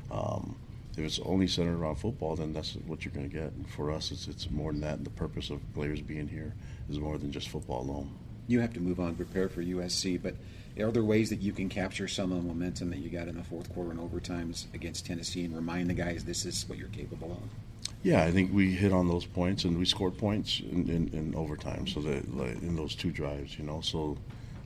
Um, 0.10 0.56
if 0.98 1.04
it's 1.06 1.20
only 1.20 1.48
centered 1.48 1.80
around 1.80 1.98
football, 1.98 2.36
then 2.36 2.54
that's 2.54 2.74
what 2.88 3.06
you're 3.06 3.14
going 3.14 3.30
to 3.30 3.36
get. 3.36 3.52
And 3.52 3.70
for 3.70 3.92
us, 3.92 4.12
it's 4.12 4.28
it's 4.28 4.50
more 4.50 4.72
than 4.72 4.82
that. 4.82 4.98
And 4.98 5.06
the 5.06 5.12
purpose 5.12 5.52
of 5.52 5.62
players 5.76 6.02
being 6.02 6.28
here 6.28 6.56
is 6.90 7.00
more 7.00 7.20
than 7.20 7.32
just 7.32 7.50
football 7.50 7.82
alone. 7.82 8.10
you 8.48 8.62
have 8.62 8.74
to 8.74 8.80
move 8.80 9.00
on, 9.00 9.14
prepare 9.14 9.48
for 9.48 9.62
USC. 9.62 10.20
But 10.22 10.36
are 10.80 10.92
there 10.92 11.04
ways 11.04 11.30
that 11.30 11.42
you 11.42 11.52
can 11.52 11.70
capture 11.70 12.08
some 12.08 12.32
of 12.32 12.42
the 12.42 12.48
momentum 12.48 12.90
that 12.90 13.00
you 13.00 13.10
got 13.10 13.28
in 13.28 13.36
the 13.38 13.44
fourth 13.44 13.72
quarter 13.74 13.92
and 13.92 14.00
overtimes 14.00 14.74
against 14.74 15.06
Tennessee 15.06 15.44
and 15.44 15.56
remind 15.56 15.90
the 15.90 15.94
guys 15.94 16.24
this 16.24 16.46
is 16.46 16.68
what 16.68 16.80
you're 16.80 16.88
capable 16.90 17.32
of? 17.32 17.94
Yeah, 18.02 18.24
I 18.24 18.32
think 18.32 18.54
we 18.54 18.72
hit 18.74 18.92
on 18.92 19.08
those 19.08 19.26
points, 19.26 19.66
and 19.66 19.78
we 19.78 19.86
scored 19.86 20.18
points 20.18 20.62
in, 20.62 20.90
in, 20.90 21.10
in 21.10 21.36
overtime. 21.36 21.86
So 21.88 22.00
that 22.02 22.36
like, 22.36 22.62
in 22.62 22.76
those 22.76 22.96
two 22.96 23.12
drives, 23.12 23.58
you 23.60 23.66
know, 23.66 23.82
so 23.82 24.18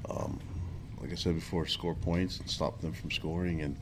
um, 0.09 0.39
like 1.01 1.11
I 1.11 1.15
said 1.15 1.35
before, 1.35 1.65
score 1.65 1.95
points 1.95 2.39
and 2.39 2.49
stop 2.49 2.79
them 2.81 2.93
from 2.93 3.11
scoring. 3.11 3.61
And 3.61 3.75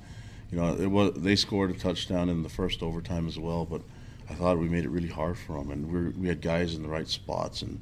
you 0.52 0.58
know, 0.58 0.74
it 0.76 0.88
was 0.88 1.14
they 1.16 1.36
scored 1.36 1.72
a 1.72 1.74
touchdown 1.74 2.30
in 2.30 2.44
the 2.44 2.50
first 2.50 2.82
overtime 2.82 3.28
as 3.28 3.38
well, 3.38 3.66
but 3.66 3.82
I 4.30 4.34
thought 4.34 4.58
we 4.58 4.70
made 4.70 4.86
it 4.86 4.90
really 4.90 5.10
hard 5.10 5.38
for 5.38 5.54
them, 5.54 5.72
and 5.72 5.92
we 5.92 6.22
we 6.22 6.28
had 6.28 6.42
guys 6.42 6.76
in 6.76 6.82
the 6.82 6.90
right 6.90 7.08
spots, 7.08 7.62
and 7.62 7.80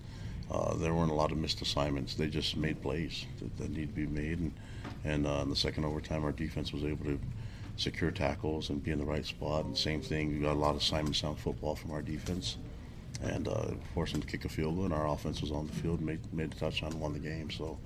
uh, 0.49 0.75
there 0.75 0.93
weren't 0.93 1.11
a 1.11 1.15
lot 1.15 1.31
of 1.31 1.37
missed 1.37 1.61
assignments. 1.61 2.15
They 2.15 2.27
just 2.27 2.57
made 2.57 2.81
plays 2.81 3.25
that, 3.39 3.57
that 3.57 3.69
need 3.69 3.89
to 3.89 3.93
be 3.93 4.07
made, 4.07 4.39
and 4.39 4.53
and 5.03 5.27
uh, 5.27 5.41
in 5.43 5.49
the 5.49 5.55
second 5.55 5.85
overtime, 5.85 6.23
our 6.23 6.31
defense 6.31 6.73
was 6.73 6.83
able 6.83 7.05
to 7.05 7.19
secure 7.77 8.11
tackles 8.11 8.69
and 8.69 8.83
be 8.83 8.91
in 8.91 8.99
the 8.99 9.05
right 9.05 9.25
spot. 9.25 9.65
And 9.65 9.77
same 9.77 10.01
thing, 10.01 10.33
we 10.33 10.39
got 10.39 10.53
a 10.53 10.59
lot 10.59 10.71
of 10.71 10.77
assignment 10.77 11.15
sound 11.15 11.37
football 11.37 11.75
from 11.75 11.91
our 11.91 12.01
defense, 12.01 12.57
and 13.21 13.47
uh, 13.47 13.67
forced 13.93 14.13
them 14.13 14.21
to 14.21 14.27
kick 14.27 14.45
a 14.45 14.49
field 14.49 14.75
goal. 14.75 14.85
And 14.85 14.93
our 14.93 15.07
offense 15.07 15.41
was 15.41 15.51
on 15.51 15.67
the 15.67 15.73
field, 15.73 16.01
made 16.01 16.19
made 16.33 16.51
the 16.51 16.59
touchdown, 16.59 16.99
won 16.99 17.13
the 17.13 17.19
game. 17.19 17.49
So 17.49 17.77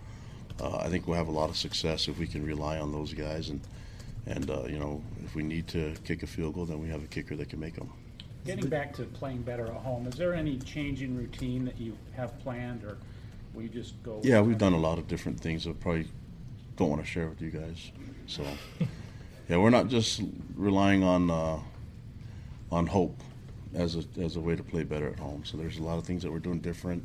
uh, 0.62 0.77
I 0.77 0.89
think 0.89 1.08
we'll 1.08 1.18
have 1.18 1.27
a 1.27 1.32
lot 1.32 1.50
of 1.50 1.58
success 1.58 2.08
if 2.08 2.20
we 2.20 2.27
can 2.27 2.46
rely 2.46 2.77
on 2.77 2.91
those 2.91 3.13
guys. 3.13 3.50
And 3.50 3.62
and 4.27 4.50
uh, 4.50 4.63
you 4.68 4.77
know, 4.77 5.01
if 5.25 5.36
we 5.36 5.44
need 5.44 5.68
to 5.70 5.94
kick 6.03 6.22
a 6.22 6.27
field 6.27 6.53
goal, 6.53 6.65
then 6.65 6.80
we 6.80 6.88
have 6.89 7.03
a 7.03 7.08
kicker 7.08 7.36
that 7.36 7.50
can 7.50 7.60
make 7.60 7.75
them. 7.75 7.91
Getting 8.46 8.70
back 8.70 8.94
to 8.96 9.03
playing 9.03 9.41
better 9.41 9.65
at 9.68 9.74
home, 9.74 10.08
is 10.08 10.15
there 10.15 10.34
any 10.34 10.58
change 10.60 11.01
in 11.01 11.18
routine 11.18 11.65
that 11.65 11.80
you 11.80 11.98
have 12.15 12.38
planned, 12.39 12.84
or 12.84 12.98
will 13.53 13.63
you 13.63 13.70
just 13.70 14.01
go? 14.03 14.20
Yeah, 14.24 14.41
we've 14.41 14.58
done 14.58 14.74
a 14.74 14.80
lot 14.80 15.00
of 15.00 15.08
different 15.08 15.39
things. 15.39 15.68
I 15.68 15.72
probably 15.74 16.08
don't 16.75 16.89
want 16.89 17.01
to 17.01 17.08
share 17.08 17.27
with 17.27 17.41
you 17.41 17.50
guys. 17.50 17.91
So, 18.27 18.44
yeah, 19.50 19.58
we're 19.58 19.70
not 19.70 19.88
just 19.88 20.22
relying 20.56 21.03
on 21.03 21.32
uh, 21.32 21.60
on 22.72 22.88
hope 22.88 23.20
as 23.74 23.96
a 23.96 24.03
as 24.22 24.36
a 24.36 24.39
way 24.39 24.56
to 24.56 24.63
play 24.63 24.84
better 24.84 25.08
at 25.08 25.20
home. 25.20 25.44
So 25.46 25.58
there's 25.58 25.80
a 25.80 25.84
lot 25.84 25.98
of 25.98 26.06
things 26.06 26.22
that 26.22 26.32
we're 26.32 26.39
doing 26.39 26.60
different 26.60 27.03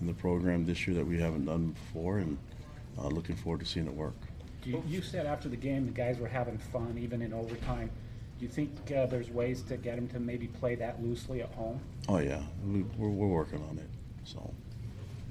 in 0.00 0.06
the 0.06 0.14
program 0.14 0.66
this 0.66 0.86
year 0.86 0.96
that 0.96 1.06
we 1.06 1.18
haven't 1.18 1.46
done 1.46 1.70
before, 1.70 2.18
and 2.18 2.38
uh, 2.98 3.08
looking 3.08 3.36
forward 3.36 3.60
to 3.60 3.66
seeing 3.66 3.86
it 3.86 3.94
work. 3.94 4.14
You, 4.64 4.82
you 4.86 5.02
said 5.02 5.26
after 5.26 5.48
the 5.48 5.56
game, 5.56 5.86
the 5.86 5.92
guys 5.92 6.18
were 6.18 6.28
having 6.28 6.56
fun, 6.58 6.96
even 7.00 7.20
in 7.22 7.32
overtime. 7.32 7.90
Do 8.38 8.44
you 8.44 8.50
think 8.50 8.70
uh, 8.96 9.06
there's 9.06 9.30
ways 9.30 9.62
to 9.62 9.76
get 9.76 9.96
them 9.96 10.08
to 10.08 10.20
maybe 10.20 10.46
play 10.48 10.74
that 10.76 11.02
loosely 11.02 11.42
at 11.42 11.52
home? 11.54 11.80
Oh 12.08 12.18
yeah, 12.18 12.42
we, 12.64 12.82
we're, 12.96 13.08
we're 13.08 13.26
working 13.26 13.62
on 13.68 13.78
it. 13.78 13.88
So 14.24 14.52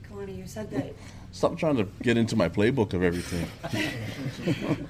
Kalani, 0.09 0.37
you 0.37 0.45
said 0.47 0.69
that 0.71 0.93
stop 1.31 1.57
trying 1.57 1.77
to 1.77 1.87
get 2.03 2.17
into 2.17 2.35
my 2.35 2.49
playbook 2.49 2.93
of 2.93 3.03
everything. 3.03 3.47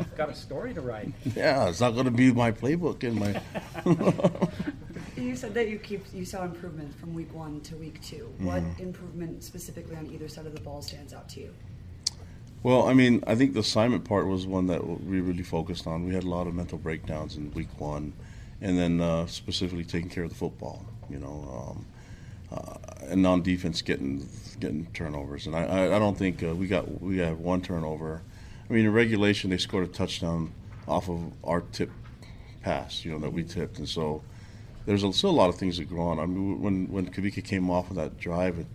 Got 0.17 0.29
a 0.29 0.35
story 0.35 0.73
to 0.73 0.81
write. 0.81 1.11
yeah, 1.35 1.69
it's 1.69 1.79
not 1.81 1.91
going 1.91 2.05
to 2.05 2.11
be 2.11 2.31
my 2.31 2.51
playbook 2.51 3.03
in 3.03 3.19
my. 3.19 3.39
you 5.21 5.35
said 5.35 5.53
that 5.53 5.69
you 5.69 5.77
keep 5.77 6.03
you 6.13 6.25
saw 6.25 6.43
improvement 6.45 6.93
from 6.99 7.13
week 7.13 7.33
one 7.33 7.61
to 7.61 7.75
week 7.75 8.01
2 8.01 8.15
What 8.39 8.61
Mm-hmm. 8.63 8.81
improvement 8.83 9.43
specifically 9.43 9.95
on 9.95 10.07
either 10.11 10.27
side 10.27 10.45
of 10.47 10.55
the 10.55 10.61
ball 10.61 10.81
stands 10.81 11.13
out 11.13 11.29
to 11.29 11.41
you? 11.41 11.53
Well, 12.63 12.87
I 12.87 12.93
mean, 12.93 13.23
I 13.25 13.33
think 13.33 13.53
the 13.53 13.61
assignment 13.61 14.05
part 14.05 14.27
was 14.27 14.45
one 14.45 14.67
that 14.67 14.85
we 14.85 15.19
really 15.19 15.41
focused 15.41 15.87
on. 15.87 16.05
We 16.05 16.13
had 16.13 16.23
a 16.23 16.29
lot 16.29 16.45
of 16.45 16.53
mental 16.53 16.77
breakdowns 16.77 17.35
in 17.35 17.51
week 17.53 17.79
one, 17.79 18.13
and 18.61 18.77
then 18.77 19.01
uh, 19.01 19.25
specifically 19.25 19.83
taking 19.83 20.09
care 20.09 20.23
of 20.23 20.29
the 20.29 20.35
football. 20.35 20.85
You 21.09 21.17
know, 21.17 21.75
um, 21.75 21.85
uh, 22.51 23.05
and 23.07 23.25
on 23.25 23.41
defense 23.41 23.81
getting 23.81 24.27
getting 24.59 24.85
turnovers. 24.93 25.47
And 25.47 25.55
I, 25.55 25.95
I, 25.95 25.99
don't 25.99 26.15
think 26.15 26.43
uh, 26.43 26.53
we 26.53 26.67
got 26.67 27.01
we 27.01 27.17
got 27.17 27.37
one 27.37 27.61
turnover. 27.61 28.21
I 28.69 28.73
mean, 28.73 28.85
in 28.85 28.93
regulation 28.93 29.49
they 29.49 29.57
scored 29.57 29.85
a 29.85 29.91
touchdown 29.91 30.53
off 30.87 31.09
of 31.09 31.19
our 31.43 31.61
tip 31.61 31.89
pass. 32.61 33.03
You 33.03 33.13
know 33.13 33.19
that 33.19 33.33
we 33.33 33.43
tipped, 33.43 33.79
and 33.79 33.89
so 33.89 34.21
there's 34.85 35.01
still 35.17 35.31
a 35.31 35.31
lot 35.31 35.49
of 35.49 35.55
things 35.55 35.77
that 35.77 35.89
go 35.89 35.99
on. 35.99 36.19
I 36.19 36.27
mean, 36.27 36.61
when 36.61 36.91
when 36.91 37.09
Kavika 37.09 37.43
came 37.43 37.71
off 37.71 37.89
of 37.89 37.95
that 37.95 38.19
drive, 38.19 38.57
and, 38.57 38.67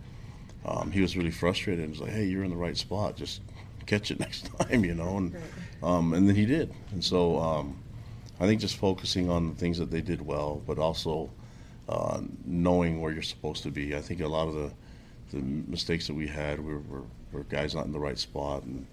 um, 0.65 0.91
he 0.91 0.99
was 0.99 1.15
really 1.15 1.31
frustrated. 1.31 1.85
He 1.85 1.91
was 1.91 2.01
like, 2.01 2.11
"Hey, 2.11 2.25
you're 2.25 2.43
in 2.43 2.49
the 2.49 2.57
right 2.57 2.75
spot. 2.75 3.15
Just 3.15 3.41
catch 3.87 4.11
it 4.11 4.19
next 4.25 4.51
time," 4.57 4.85
you 4.85 4.93
know. 4.93 5.17
And 5.17 5.35
um, 5.83 6.13
and 6.13 6.27
then 6.27 6.35
he 6.35 6.45
did. 6.45 6.73
And 6.91 7.03
so 7.03 7.39
um, 7.39 7.77
I 8.39 8.45
think 8.45 8.61
just 8.61 8.77
focusing 8.77 9.29
on 9.29 9.49
the 9.49 9.55
things 9.55 9.77
that 9.77 9.91
they 9.91 10.01
did 10.01 10.25
well, 10.25 10.61
but 10.65 10.77
also 10.77 11.29
uh, 11.89 12.21
knowing 12.45 13.01
where 13.01 13.11
you're 13.11 13.21
supposed 13.21 13.63
to 13.63 13.71
be. 13.71 13.95
I 13.95 14.01
think 14.01 14.21
a 14.21 14.27
lot 14.27 14.47
of 14.47 14.53
the 14.53 14.71
the 15.31 15.41
mistakes 15.41 16.07
that 16.07 16.13
we 16.13 16.25
had 16.27 16.63
were, 16.63 16.79
were, 16.79 17.03
were 17.33 17.43
guys 17.43 17.75
not 17.75 17.85
in 17.85 17.91
the 17.91 17.99
right 17.99 18.17
spot, 18.17 18.63
and 18.63 18.85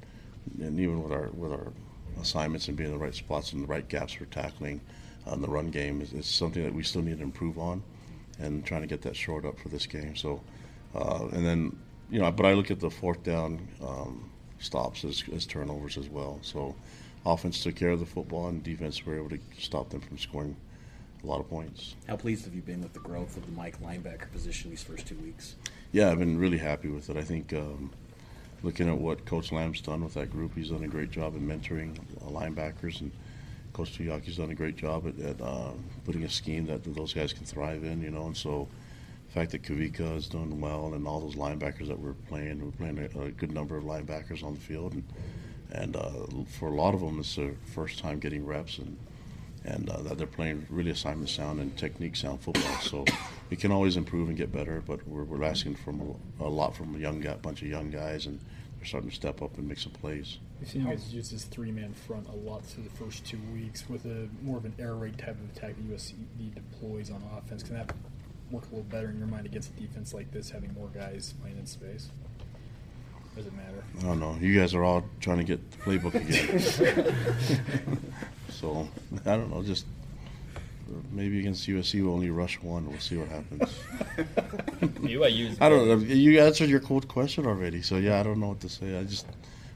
and 0.60 0.78
even 0.78 1.02
with 1.02 1.12
our 1.12 1.28
with 1.30 1.52
our 1.52 1.72
assignments 2.20 2.68
and 2.68 2.76
being 2.76 2.90
in 2.90 2.98
the 2.98 3.04
right 3.04 3.14
spots 3.14 3.52
and 3.52 3.62
the 3.62 3.66
right 3.66 3.88
gaps 3.88 4.12
for 4.12 4.24
tackling 4.26 4.80
on 5.26 5.40
the 5.40 5.48
run 5.48 5.70
game 5.70 6.00
is, 6.00 6.12
is 6.12 6.26
something 6.26 6.62
that 6.62 6.74
we 6.74 6.82
still 6.82 7.02
need 7.02 7.18
to 7.18 7.22
improve 7.22 7.58
on, 7.58 7.82
and 8.38 8.64
trying 8.64 8.82
to 8.82 8.86
get 8.86 9.02
that 9.02 9.16
shored 9.16 9.44
up 9.44 9.58
for 9.58 9.68
this 9.68 9.86
game. 9.86 10.14
So, 10.16 10.40
uh, 10.94 11.28
and 11.32 11.44
then 11.44 11.76
you 12.10 12.20
know, 12.20 12.30
but 12.30 12.46
I 12.46 12.52
look 12.52 12.70
at 12.70 12.80
the 12.80 12.90
fourth 12.90 13.22
down 13.22 13.66
um, 13.82 14.30
stops 14.58 15.04
as, 15.04 15.22
as 15.34 15.46
turnovers 15.46 15.96
as 15.96 16.08
well. 16.08 16.38
So, 16.42 16.74
offense 17.26 17.62
took 17.62 17.76
care 17.76 17.90
of 17.90 18.00
the 18.00 18.06
football, 18.06 18.48
and 18.48 18.62
defense 18.62 19.04
were 19.04 19.16
able 19.16 19.30
to 19.30 19.40
stop 19.58 19.90
them 19.90 20.00
from 20.00 20.18
scoring 20.18 20.56
a 21.22 21.26
lot 21.26 21.40
of 21.40 21.48
points. 21.48 21.94
How 22.06 22.16
pleased 22.16 22.44
have 22.44 22.54
you 22.54 22.62
been 22.62 22.82
with 22.82 22.92
the 22.92 23.00
growth 23.00 23.36
of 23.36 23.46
the 23.46 23.52
Mike 23.52 23.80
linebacker 23.80 24.30
position 24.30 24.70
these 24.70 24.82
first 24.82 25.06
two 25.06 25.16
weeks? 25.16 25.56
Yeah, 25.92 26.10
I've 26.10 26.18
been 26.18 26.38
really 26.38 26.58
happy 26.58 26.88
with 26.88 27.08
it. 27.08 27.16
I 27.16 27.22
think 27.22 27.52
um, 27.52 27.90
looking 28.62 28.88
at 28.88 28.98
what 28.98 29.24
Coach 29.24 29.52
Lamb's 29.52 29.80
done 29.80 30.04
with 30.04 30.14
that 30.14 30.30
group, 30.30 30.54
he's 30.54 30.70
done 30.70 30.84
a 30.84 30.88
great 30.88 31.10
job 31.10 31.34
in 31.34 31.46
mentoring 31.46 31.98
linebackers, 32.24 33.00
and 33.00 33.10
Coach 33.72 33.98
Tuiaki's 33.98 34.36
done 34.36 34.50
a 34.50 34.54
great 34.54 34.76
job 34.76 35.06
at, 35.06 35.24
at 35.24 35.40
uh, 35.40 35.72
putting 36.04 36.24
a 36.24 36.30
scheme 36.30 36.66
that 36.66 36.84
those 36.94 37.12
guys 37.12 37.32
can 37.32 37.44
thrive 37.44 37.84
in. 37.84 38.02
You 38.02 38.10
know, 38.10 38.26
and 38.26 38.36
so 38.36 38.68
fact 39.34 39.50
that 39.50 39.62
Kavika 39.62 40.16
is 40.16 40.28
doing 40.28 40.60
well, 40.60 40.94
and 40.94 41.06
all 41.08 41.20
those 41.20 41.34
linebackers 41.34 41.88
that 41.88 41.98
we're 41.98 42.12
playing, 42.28 42.64
we're 42.64 42.70
playing 42.70 42.98
a, 42.98 43.20
a 43.20 43.30
good 43.32 43.52
number 43.52 43.76
of 43.76 43.82
linebackers 43.82 44.44
on 44.44 44.54
the 44.54 44.60
field, 44.60 44.92
and 44.92 45.04
and 45.72 45.96
uh, 45.96 46.10
for 46.46 46.68
a 46.68 46.74
lot 46.74 46.94
of 46.94 47.00
them, 47.00 47.18
it's 47.18 47.34
their 47.34 47.56
first 47.74 47.98
time 47.98 48.20
getting 48.20 48.46
reps 48.46 48.78
and 48.78 48.96
and 49.64 49.88
uh, 49.88 50.02
that 50.02 50.18
they're 50.18 50.26
playing 50.26 50.66
really 50.70 50.90
assignment 50.90 51.28
sound 51.28 51.58
and 51.58 51.76
technique 51.76 52.14
sound 52.14 52.40
football. 52.40 52.76
So 52.80 53.04
we 53.50 53.56
can 53.56 53.72
always 53.72 53.96
improve 53.96 54.28
and 54.28 54.36
get 54.36 54.52
better, 54.52 54.82
but 54.86 55.06
we're, 55.08 55.24
we're 55.24 55.42
asking 55.42 55.76
from 55.76 56.16
a, 56.40 56.44
a 56.44 56.48
lot 56.48 56.76
from 56.76 56.94
a 56.94 56.98
young 56.98 57.20
guy, 57.20 57.34
bunch 57.34 57.62
of 57.62 57.68
young 57.68 57.90
guys, 57.90 58.26
and 58.26 58.38
they're 58.76 58.86
starting 58.86 59.08
to 59.08 59.16
step 59.16 59.40
up 59.42 59.56
and 59.56 59.66
make 59.66 59.78
some 59.78 59.92
plays. 59.92 60.38
We've 60.60 60.68
seen 60.68 60.82
you 60.82 60.88
guys 60.88 61.12
use 61.12 61.30
this 61.30 61.44
three-man 61.44 61.94
front 61.94 62.28
a 62.28 62.36
lot 62.36 62.64
through 62.64 62.84
the 62.84 62.90
first 62.90 63.24
two 63.24 63.40
weeks 63.54 63.88
with 63.88 64.04
a 64.04 64.28
more 64.42 64.58
of 64.58 64.66
an 64.66 64.74
air 64.78 64.94
raid 64.94 65.18
type 65.18 65.36
of 65.40 65.56
attack 65.56 65.76
that 65.76 65.90
USC 65.90 66.14
deploys 66.54 67.10
on 67.10 67.22
offense. 67.36 67.62
Can 67.62 67.74
that 67.74 67.90
work 68.54 68.64
a 68.70 68.74
little 68.74 68.84
better 68.84 69.10
in 69.10 69.18
your 69.18 69.26
mind 69.26 69.46
against 69.46 69.70
a 69.70 69.80
defense 69.80 70.14
like 70.14 70.30
this, 70.30 70.50
having 70.50 70.72
more 70.74 70.88
guys 70.88 71.34
playing 71.40 71.58
in 71.58 71.66
space? 71.66 72.08
Does 73.36 73.46
it 73.46 73.52
matter? 73.52 73.82
I 73.98 74.02
don't 74.02 74.20
know. 74.20 74.36
You 74.40 74.58
guys 74.58 74.74
are 74.74 74.84
all 74.84 75.04
trying 75.20 75.38
to 75.38 75.44
get 75.44 75.70
the 75.72 75.76
playbook 75.78 76.14
again. 76.14 77.98
so 78.48 78.88
I 79.26 79.36
don't 79.36 79.50
know. 79.50 79.62
Just 79.62 79.86
maybe 81.10 81.40
against 81.40 81.68
USC 81.68 82.02
we'll 82.02 82.14
only 82.14 82.30
rush 82.30 82.62
one. 82.62 82.88
We'll 82.88 83.00
see 83.00 83.16
what 83.16 83.28
happens. 83.28 83.60
BYU's 85.02 85.60
I 85.60 85.68
don't 85.68 85.88
know. 85.88 85.96
You 85.96 86.40
answered 86.40 86.70
your 86.70 86.78
cold 86.78 87.08
question 87.08 87.44
already, 87.44 87.82
so 87.82 87.96
yeah, 87.96 88.20
I 88.20 88.22
don't 88.22 88.38
know 88.38 88.48
what 88.48 88.60
to 88.60 88.68
say. 88.68 88.96
I 88.96 89.02
just 89.02 89.26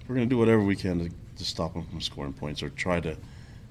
we're 0.06 0.14
gonna 0.14 0.26
do 0.26 0.38
whatever 0.38 0.62
we 0.62 0.76
can 0.76 1.00
to, 1.00 1.11
to 1.38 1.44
stop 1.44 1.75
them 1.75 1.85
from 1.87 2.00
scoring 2.00 2.32
points 2.32 2.62
or 2.62 2.70
try 2.70 3.00
to 3.00 3.16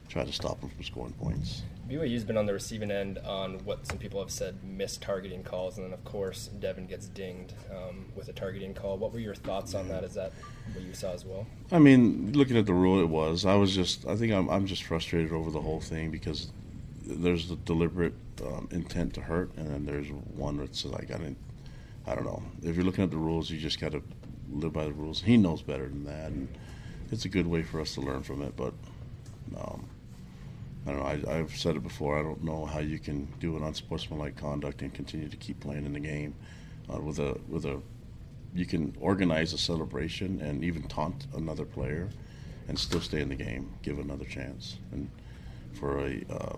try 0.10 0.24
to 0.24 0.32
stop 0.32 0.60
them 0.62 0.70
from 0.70 0.84
scoring 0.84 1.14
points. 1.14 1.64
BYU's 1.90 2.26
been 2.26 2.38
on 2.38 2.46
the 2.46 2.54
receiving 2.54 2.92
end 2.92 3.18
on 3.20 3.60
what 3.60 3.88
some 3.88 3.98
people 3.98 4.20
have 4.20 4.32
said 4.32 4.62
missed 4.64 5.02
targeting 5.02 5.44
calls, 5.44 5.78
and 5.78 5.86
then 5.86 5.94
of 5.94 6.04
course 6.04 6.50
Devin 6.60 6.88
gets 6.88 7.08
dinged 7.08 7.54
um, 7.72 8.06
with 8.16 8.28
a 8.28 8.34
targeting 8.34 8.74
call. 8.74 8.98
What 8.98 9.14
were 9.14 9.20
your 9.20 9.36
thoughts 9.36 9.74
on 9.74 9.88
that? 9.88 10.04
Is 10.04 10.14
that 10.16 10.34
what 10.74 10.84
you 10.84 10.94
saw 10.94 11.14
as 11.14 11.24
well? 11.24 11.48
I 11.72 11.80
mean, 11.80 12.34
looking 12.34 12.58
at 12.58 12.66
the 12.66 12.74
rule, 12.74 13.00
it 13.00 13.08
was. 13.08 13.46
I 13.46 13.56
was 13.56 13.74
just. 13.74 14.06
I 14.06 14.16
think 14.16 14.34
I'm. 14.34 14.50
I'm 14.50 14.66
just 14.66 14.84
frustrated 14.84 15.32
over 15.32 15.50
the 15.50 15.62
whole 15.62 15.80
thing 15.80 16.12
because 16.12 16.52
there's 17.06 17.48
the 17.48 17.56
deliberate 17.56 18.16
um, 18.46 18.68
intent 18.72 19.14
to 19.14 19.22
hurt, 19.22 19.56
and 19.56 19.70
then 19.70 19.86
there's 19.86 20.10
one 20.36 20.58
that's 20.58 20.84
like 20.84 21.12
I 21.12 21.18
didn't. 21.18 21.38
I 22.06 22.16
don't 22.16 22.26
know. 22.26 22.44
If 22.64 22.76
you're 22.76 22.86
looking 22.86 23.04
at 23.04 23.12
the 23.12 23.18
rules, 23.18 23.50
you 23.50 23.60
just 23.60 23.80
got 23.80 23.94
to 23.94 24.02
live 24.52 24.74
by 24.74 24.86
the 24.86 24.94
rules. 24.94 25.22
He 25.22 25.38
knows 25.38 25.62
better 25.62 25.88
than 25.88 26.04
that, 26.06 26.32
and 26.32 26.48
it's 27.12 27.26
a 27.26 27.30
good 27.30 27.48
way 27.48 27.64
for 27.64 27.80
us 27.80 27.94
to 27.96 28.02
learn 28.02 28.24
from 28.24 28.42
it. 28.42 28.56
But 28.56 28.74
um, 29.58 29.88
I 30.88 30.92
don't 30.92 31.00
know. 31.00 31.32
I, 31.32 31.40
I've 31.40 31.56
said 31.56 31.76
it 31.76 31.84
before. 31.84 32.18
I 32.18 32.24
don't 32.24 32.44
know 32.44 32.66
how 32.66 32.80
you 32.80 32.98
can 32.98 33.28
do 33.40 33.58
an 33.58 33.64
unsportsmanlike 33.64 34.38
conduct 34.38 34.82
and 34.82 34.94
continue 34.94 35.28
to 35.28 35.36
keep 35.36 35.60
playing 35.60 35.86
in 35.86 35.92
the 35.92 36.00
game 36.00 36.34
uh, 36.94 37.00
with 37.00 37.20
a 37.20 37.38
with 37.50 37.66
a. 37.66 37.82
You 38.56 38.66
can 38.66 38.96
organize 39.02 39.52
a 39.52 39.58
celebration 39.58 40.40
and 40.42 40.64
even 40.64 40.84
taunt 40.84 41.28
another 41.36 41.66
player, 41.66 42.10
and 42.70 42.80
still 42.80 43.02
stay 43.02 43.20
in 43.20 43.28
the 43.28 43.36
game. 43.36 43.70
Give 43.82 44.00
another 44.00 44.24
chance. 44.24 44.78
And 44.94 45.10
for 45.74 46.00
a, 46.00 46.22
uh, 46.30 46.56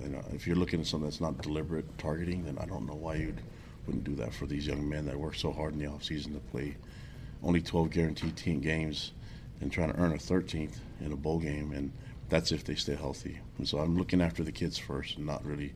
you 0.00 0.08
know, 0.10 0.22
if 0.32 0.46
you're 0.46 0.56
looking 0.56 0.80
at 0.80 0.86
something 0.86 1.08
that's 1.08 1.20
not 1.20 1.42
deliberate 1.42 1.98
targeting, 1.98 2.44
then 2.44 2.56
I 2.58 2.66
don't 2.66 2.86
know 2.86 2.94
why 2.94 3.16
you 3.16 3.34
wouldn't 3.86 4.04
do 4.04 4.14
that 4.16 4.32
for 4.32 4.46
these 4.46 4.66
young 4.66 4.88
men 4.88 5.06
that 5.06 5.18
work 5.18 5.34
so 5.34 5.52
hard 5.52 5.72
in 5.72 5.80
the 5.80 5.86
offseason 5.86 6.32
to 6.34 6.40
play 6.50 6.76
only 7.42 7.60
12 7.60 7.90
guaranteed 7.90 8.36
team 8.36 8.60
games 8.60 9.12
and 9.60 9.70
trying 9.70 9.92
to 9.92 9.98
earn 9.98 10.12
a 10.12 10.16
13th 10.16 10.76
in 11.00 11.12
a 11.12 11.16
bowl 11.16 11.38
game 11.38 11.72
and 11.72 11.92
that's 12.28 12.52
if 12.52 12.64
they 12.64 12.74
stay 12.74 12.94
healthy. 12.94 13.38
And 13.58 13.68
so 13.68 13.78
I'm 13.78 13.96
looking 13.96 14.20
after 14.20 14.42
the 14.42 14.52
kids 14.52 14.78
first 14.78 15.16
and 15.16 15.26
not 15.26 15.44
really. 15.44 15.74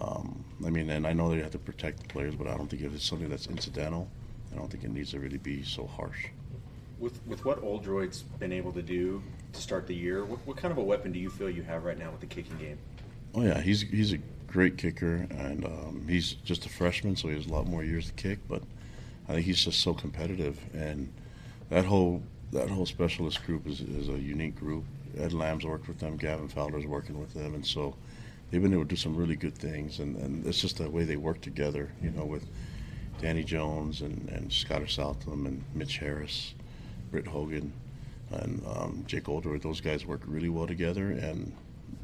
Um, 0.00 0.44
I 0.66 0.70
mean, 0.70 0.90
and 0.90 1.06
I 1.06 1.12
know 1.12 1.30
they 1.30 1.40
have 1.40 1.52
to 1.52 1.58
protect 1.58 2.00
the 2.00 2.08
players, 2.08 2.34
but 2.34 2.48
I 2.48 2.56
don't 2.56 2.68
think 2.68 2.82
if 2.82 2.94
it's 2.94 3.04
something 3.04 3.28
that's 3.28 3.46
incidental, 3.46 4.08
I 4.52 4.56
don't 4.56 4.68
think 4.70 4.84
it 4.84 4.90
needs 4.90 5.12
to 5.12 5.20
really 5.20 5.38
be 5.38 5.62
so 5.62 5.86
harsh. 5.86 6.26
With 6.98 7.20
with 7.26 7.44
what 7.44 7.62
Oldroyd's 7.62 8.22
been 8.22 8.52
able 8.52 8.72
to 8.72 8.82
do 8.82 9.22
to 9.52 9.60
start 9.60 9.86
the 9.86 9.94
year, 9.94 10.24
what, 10.24 10.38
what 10.46 10.56
kind 10.56 10.72
of 10.72 10.78
a 10.78 10.82
weapon 10.82 11.12
do 11.12 11.18
you 11.18 11.30
feel 11.30 11.50
you 11.50 11.62
have 11.62 11.84
right 11.84 11.98
now 11.98 12.10
with 12.10 12.20
the 12.20 12.26
kicking 12.26 12.56
game? 12.58 12.78
Oh 13.34 13.42
yeah, 13.42 13.60
he's 13.60 13.82
he's 13.82 14.12
a 14.12 14.18
great 14.46 14.78
kicker, 14.78 15.26
and 15.30 15.64
um, 15.64 16.06
he's 16.08 16.32
just 16.32 16.66
a 16.66 16.68
freshman, 16.68 17.16
so 17.16 17.28
he 17.28 17.34
has 17.34 17.46
a 17.46 17.52
lot 17.52 17.66
more 17.66 17.84
years 17.84 18.06
to 18.06 18.12
kick. 18.12 18.38
But 18.48 18.62
I 19.28 19.34
think 19.34 19.46
he's 19.46 19.64
just 19.64 19.80
so 19.80 19.92
competitive, 19.92 20.58
and 20.72 21.12
that 21.70 21.84
whole 21.84 22.22
that 22.52 22.70
whole 22.70 22.86
specialist 22.86 23.44
group 23.44 23.66
is, 23.66 23.80
is 23.80 24.08
a 24.08 24.18
unique 24.18 24.56
group. 24.56 24.84
Ed 25.18 25.32
Lamb's 25.32 25.64
worked 25.64 25.88
with 25.88 25.98
them, 25.98 26.16
Gavin 26.16 26.48
Fowler's 26.48 26.86
working 26.86 27.18
with 27.18 27.34
them, 27.34 27.54
and 27.54 27.66
so 27.66 27.94
they've 28.50 28.62
been 28.62 28.72
able 28.72 28.84
to 28.84 28.88
do 28.88 28.96
some 28.96 29.16
really 29.16 29.36
good 29.36 29.56
things. 29.56 29.98
And, 30.00 30.16
and 30.16 30.46
it's 30.46 30.60
just 30.60 30.78
the 30.78 30.90
way 30.90 31.04
they 31.04 31.16
work 31.16 31.40
together, 31.40 31.90
you 32.02 32.10
know, 32.10 32.24
with 32.24 32.46
Danny 33.20 33.44
Jones 33.44 34.00
and, 34.00 34.28
and 34.28 34.50
Skyler 34.50 34.90
Southam 34.90 35.46
and 35.46 35.64
Mitch 35.74 35.98
Harris, 35.98 36.54
Britt 37.10 37.26
Hogan, 37.26 37.72
and 38.30 38.62
um, 38.66 39.04
Jake 39.06 39.28
Oldroyd. 39.28 39.62
Those 39.62 39.80
guys 39.80 40.04
work 40.04 40.20
really 40.26 40.48
well 40.48 40.66
together, 40.66 41.10
and 41.10 41.52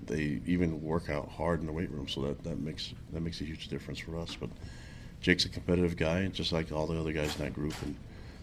they 0.06 0.40
even 0.46 0.82
work 0.82 1.10
out 1.10 1.28
hard 1.28 1.60
in 1.60 1.66
the 1.66 1.72
weight 1.72 1.90
room. 1.90 2.08
So 2.08 2.22
that, 2.22 2.42
that 2.44 2.60
makes 2.60 2.94
that 3.12 3.20
makes 3.20 3.40
a 3.40 3.44
huge 3.44 3.68
difference 3.68 3.98
for 3.98 4.18
us. 4.18 4.36
But 4.38 4.50
Jake's 5.20 5.44
a 5.44 5.48
competitive 5.48 5.96
guy, 5.96 6.26
just 6.28 6.52
like 6.52 6.72
all 6.72 6.86
the 6.86 6.98
other 6.98 7.12
guys 7.12 7.36
in 7.36 7.44
that 7.44 7.54
group, 7.54 7.74
and 7.82 7.94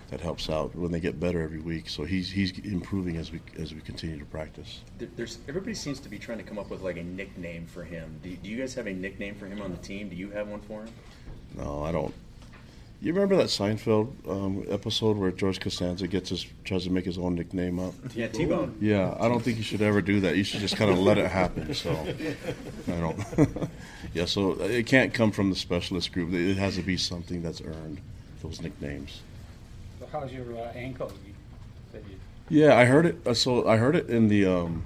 that 0.09 0.21
helps 0.21 0.49
out 0.49 0.73
when 0.75 0.91
they 0.91 0.99
get 0.99 1.19
better 1.19 1.41
every 1.41 1.59
week. 1.59 1.89
So 1.89 2.03
he's 2.03 2.31
he's 2.31 2.57
improving 2.59 3.17
as 3.17 3.31
we 3.31 3.41
as 3.57 3.73
we 3.73 3.81
continue 3.81 4.17
to 4.17 4.25
practice. 4.25 4.81
There's 5.15 5.39
everybody 5.47 5.73
seems 5.73 5.99
to 6.01 6.09
be 6.09 6.17
trying 6.17 6.37
to 6.37 6.43
come 6.43 6.57
up 6.57 6.69
with 6.69 6.81
like 6.81 6.97
a 6.97 7.03
nickname 7.03 7.65
for 7.65 7.83
him. 7.83 8.19
Do, 8.23 8.35
do 8.35 8.49
you 8.49 8.57
guys 8.57 8.73
have 8.75 8.87
a 8.87 8.93
nickname 8.93 9.35
for 9.35 9.47
him 9.47 9.61
on 9.61 9.71
the 9.71 9.77
team? 9.77 10.09
Do 10.09 10.15
you 10.15 10.29
have 10.31 10.47
one 10.47 10.61
for 10.61 10.81
him? 10.81 10.89
No, 11.55 11.83
I 11.83 11.91
don't. 11.91 12.13
You 12.99 13.13
remember 13.13 13.35
that 13.35 13.47
Seinfeld 13.47 14.11
um, 14.27 14.65
episode 14.69 15.17
where 15.17 15.29
George 15.31 15.59
Costanza 15.59 16.07
gets 16.07 16.31
his 16.31 16.47
tries 16.63 16.85
to 16.85 16.89
make 16.89 17.05
his 17.05 17.19
own 17.19 17.35
nickname 17.35 17.79
up? 17.79 17.93
Yeah, 18.15 18.27
T-Bone. 18.27 18.75
Yeah, 18.81 19.15
I 19.19 19.27
don't 19.27 19.39
think 19.39 19.57
you 19.57 19.63
should 19.63 19.83
ever 19.83 20.01
do 20.01 20.19
that. 20.21 20.35
You 20.35 20.43
should 20.43 20.61
just 20.61 20.77
kind 20.77 20.89
of 20.89 20.97
let 20.97 21.19
it 21.19 21.29
happen. 21.29 21.75
So, 21.75 21.91
I 22.87 22.91
don't. 22.91 23.69
yeah, 24.15 24.25
so 24.25 24.53
it 24.61 24.87
can't 24.87 25.13
come 25.13 25.31
from 25.31 25.51
the 25.51 25.55
specialist 25.55 26.11
group. 26.11 26.33
It 26.33 26.57
has 26.57 26.75
to 26.77 26.81
be 26.81 26.97
something 26.97 27.43
that's 27.43 27.61
earned 27.61 28.01
those 28.41 28.61
nicknames. 28.61 29.21
How's 30.11 30.31
your 30.31 30.57
uh, 30.57 30.71
ankle? 30.73 31.11
You 31.93 32.01
Yeah, 32.49 32.77
I 32.77 32.85
heard 32.85 33.05
it. 33.05 33.17
uh, 33.25 33.33
So 33.33 33.67
I 33.67 33.77
heard 33.77 33.95
it 33.95 34.09
in 34.09 34.29
the 34.29 34.45
um, 34.45 34.83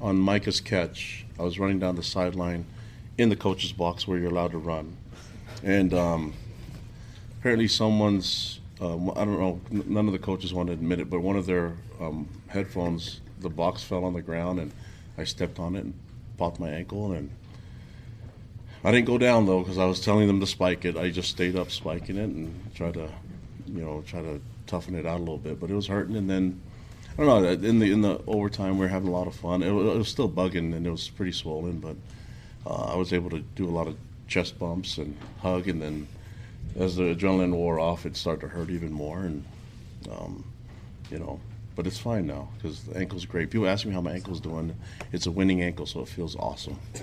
on 0.00 0.16
Micah's 0.16 0.60
catch. 0.60 1.24
I 1.38 1.42
was 1.42 1.58
running 1.58 1.78
down 1.78 1.96
the 1.96 2.02
sideline 2.02 2.66
in 3.16 3.30
the 3.30 3.36
coach's 3.36 3.72
box 3.72 4.06
where 4.06 4.18
you're 4.18 4.30
allowed 4.30 4.50
to 4.52 4.58
run, 4.58 4.96
and 5.62 5.94
um, 5.94 6.34
apparently 7.38 7.68
someone's 7.68 8.60
um, 8.80 9.10
I 9.12 9.24
don't 9.24 9.40
know. 9.40 9.60
None 9.70 10.06
of 10.06 10.12
the 10.12 10.18
coaches 10.18 10.52
want 10.52 10.68
to 10.68 10.72
admit 10.72 11.00
it, 11.00 11.08
but 11.08 11.20
one 11.20 11.36
of 11.36 11.46
their 11.46 11.72
um, 12.00 12.28
headphones, 12.48 13.20
the 13.40 13.48
box 13.48 13.82
fell 13.82 14.04
on 14.04 14.12
the 14.12 14.22
ground, 14.22 14.60
and 14.60 14.72
I 15.16 15.24
stepped 15.24 15.58
on 15.58 15.76
it 15.76 15.84
and 15.84 15.94
popped 16.36 16.60
my 16.60 16.68
ankle, 16.68 17.12
and 17.12 17.30
I 18.84 18.92
didn't 18.92 19.06
go 19.06 19.18
down 19.18 19.46
though 19.46 19.60
because 19.60 19.78
I 19.78 19.86
was 19.86 20.00
telling 20.00 20.26
them 20.26 20.40
to 20.40 20.46
spike 20.46 20.84
it. 20.84 20.96
I 20.96 21.10
just 21.10 21.30
stayed 21.30 21.56
up 21.56 21.70
spiking 21.70 22.16
it 22.16 22.28
and 22.28 22.74
tried 22.74 22.94
to, 22.94 23.08
you 23.66 23.82
know, 23.82 24.04
try 24.06 24.20
to 24.22 24.40
toughen 24.68 24.94
it 24.94 25.06
out 25.06 25.16
a 25.16 25.20
little 25.20 25.38
bit, 25.38 25.58
but 25.58 25.70
it 25.70 25.74
was 25.74 25.86
hurting, 25.88 26.16
and 26.16 26.28
then. 26.30 26.60
I 27.20 27.24
don't 27.24 27.42
know. 27.42 27.68
In 27.68 27.80
the 27.80 27.90
in 27.90 28.00
the 28.02 28.20
overtime, 28.28 28.74
we 28.78 28.84
were 28.84 28.88
having 28.88 29.08
a 29.08 29.10
lot 29.10 29.26
of 29.26 29.34
fun. 29.34 29.64
It, 29.64 29.72
was- 29.72 29.88
it 29.92 29.98
was 29.98 30.08
still 30.08 30.28
bugging, 30.30 30.72
and 30.72 30.86
it 30.86 30.90
was 30.90 31.08
pretty 31.08 31.32
swollen, 31.32 31.80
but 31.80 31.96
uh, 32.64 32.92
I 32.92 32.96
was 32.96 33.12
able 33.12 33.28
to 33.30 33.40
do 33.40 33.68
a 33.68 33.72
lot 33.72 33.88
of 33.88 33.96
chest 34.28 34.56
bumps 34.56 34.98
and 34.98 35.16
hug, 35.40 35.66
and 35.66 35.82
then 35.82 36.06
as 36.78 36.94
the 36.94 37.12
adrenaline 37.16 37.52
wore 37.54 37.80
off, 37.80 38.06
it 38.06 38.16
started 38.16 38.42
to 38.42 38.46
hurt 38.48 38.70
even 38.70 38.92
more, 38.92 39.18
and 39.18 39.44
um, 40.12 40.44
you 41.10 41.18
know, 41.18 41.40
but 41.74 41.88
it's 41.88 41.98
fine 41.98 42.28
now 42.28 42.50
because 42.56 42.84
the 42.84 42.96
ankle's 42.96 43.24
great. 43.24 43.50
People 43.50 43.66
ask 43.66 43.84
me 43.84 43.92
how 43.92 44.00
my 44.00 44.12
ankle's 44.12 44.40
doing. 44.40 44.76
It's 45.10 45.26
a 45.26 45.30
winning 45.32 45.60
ankle, 45.60 45.86
so 45.86 46.02
it 46.02 46.08
feels 46.08 46.36
awesome. 46.36 46.78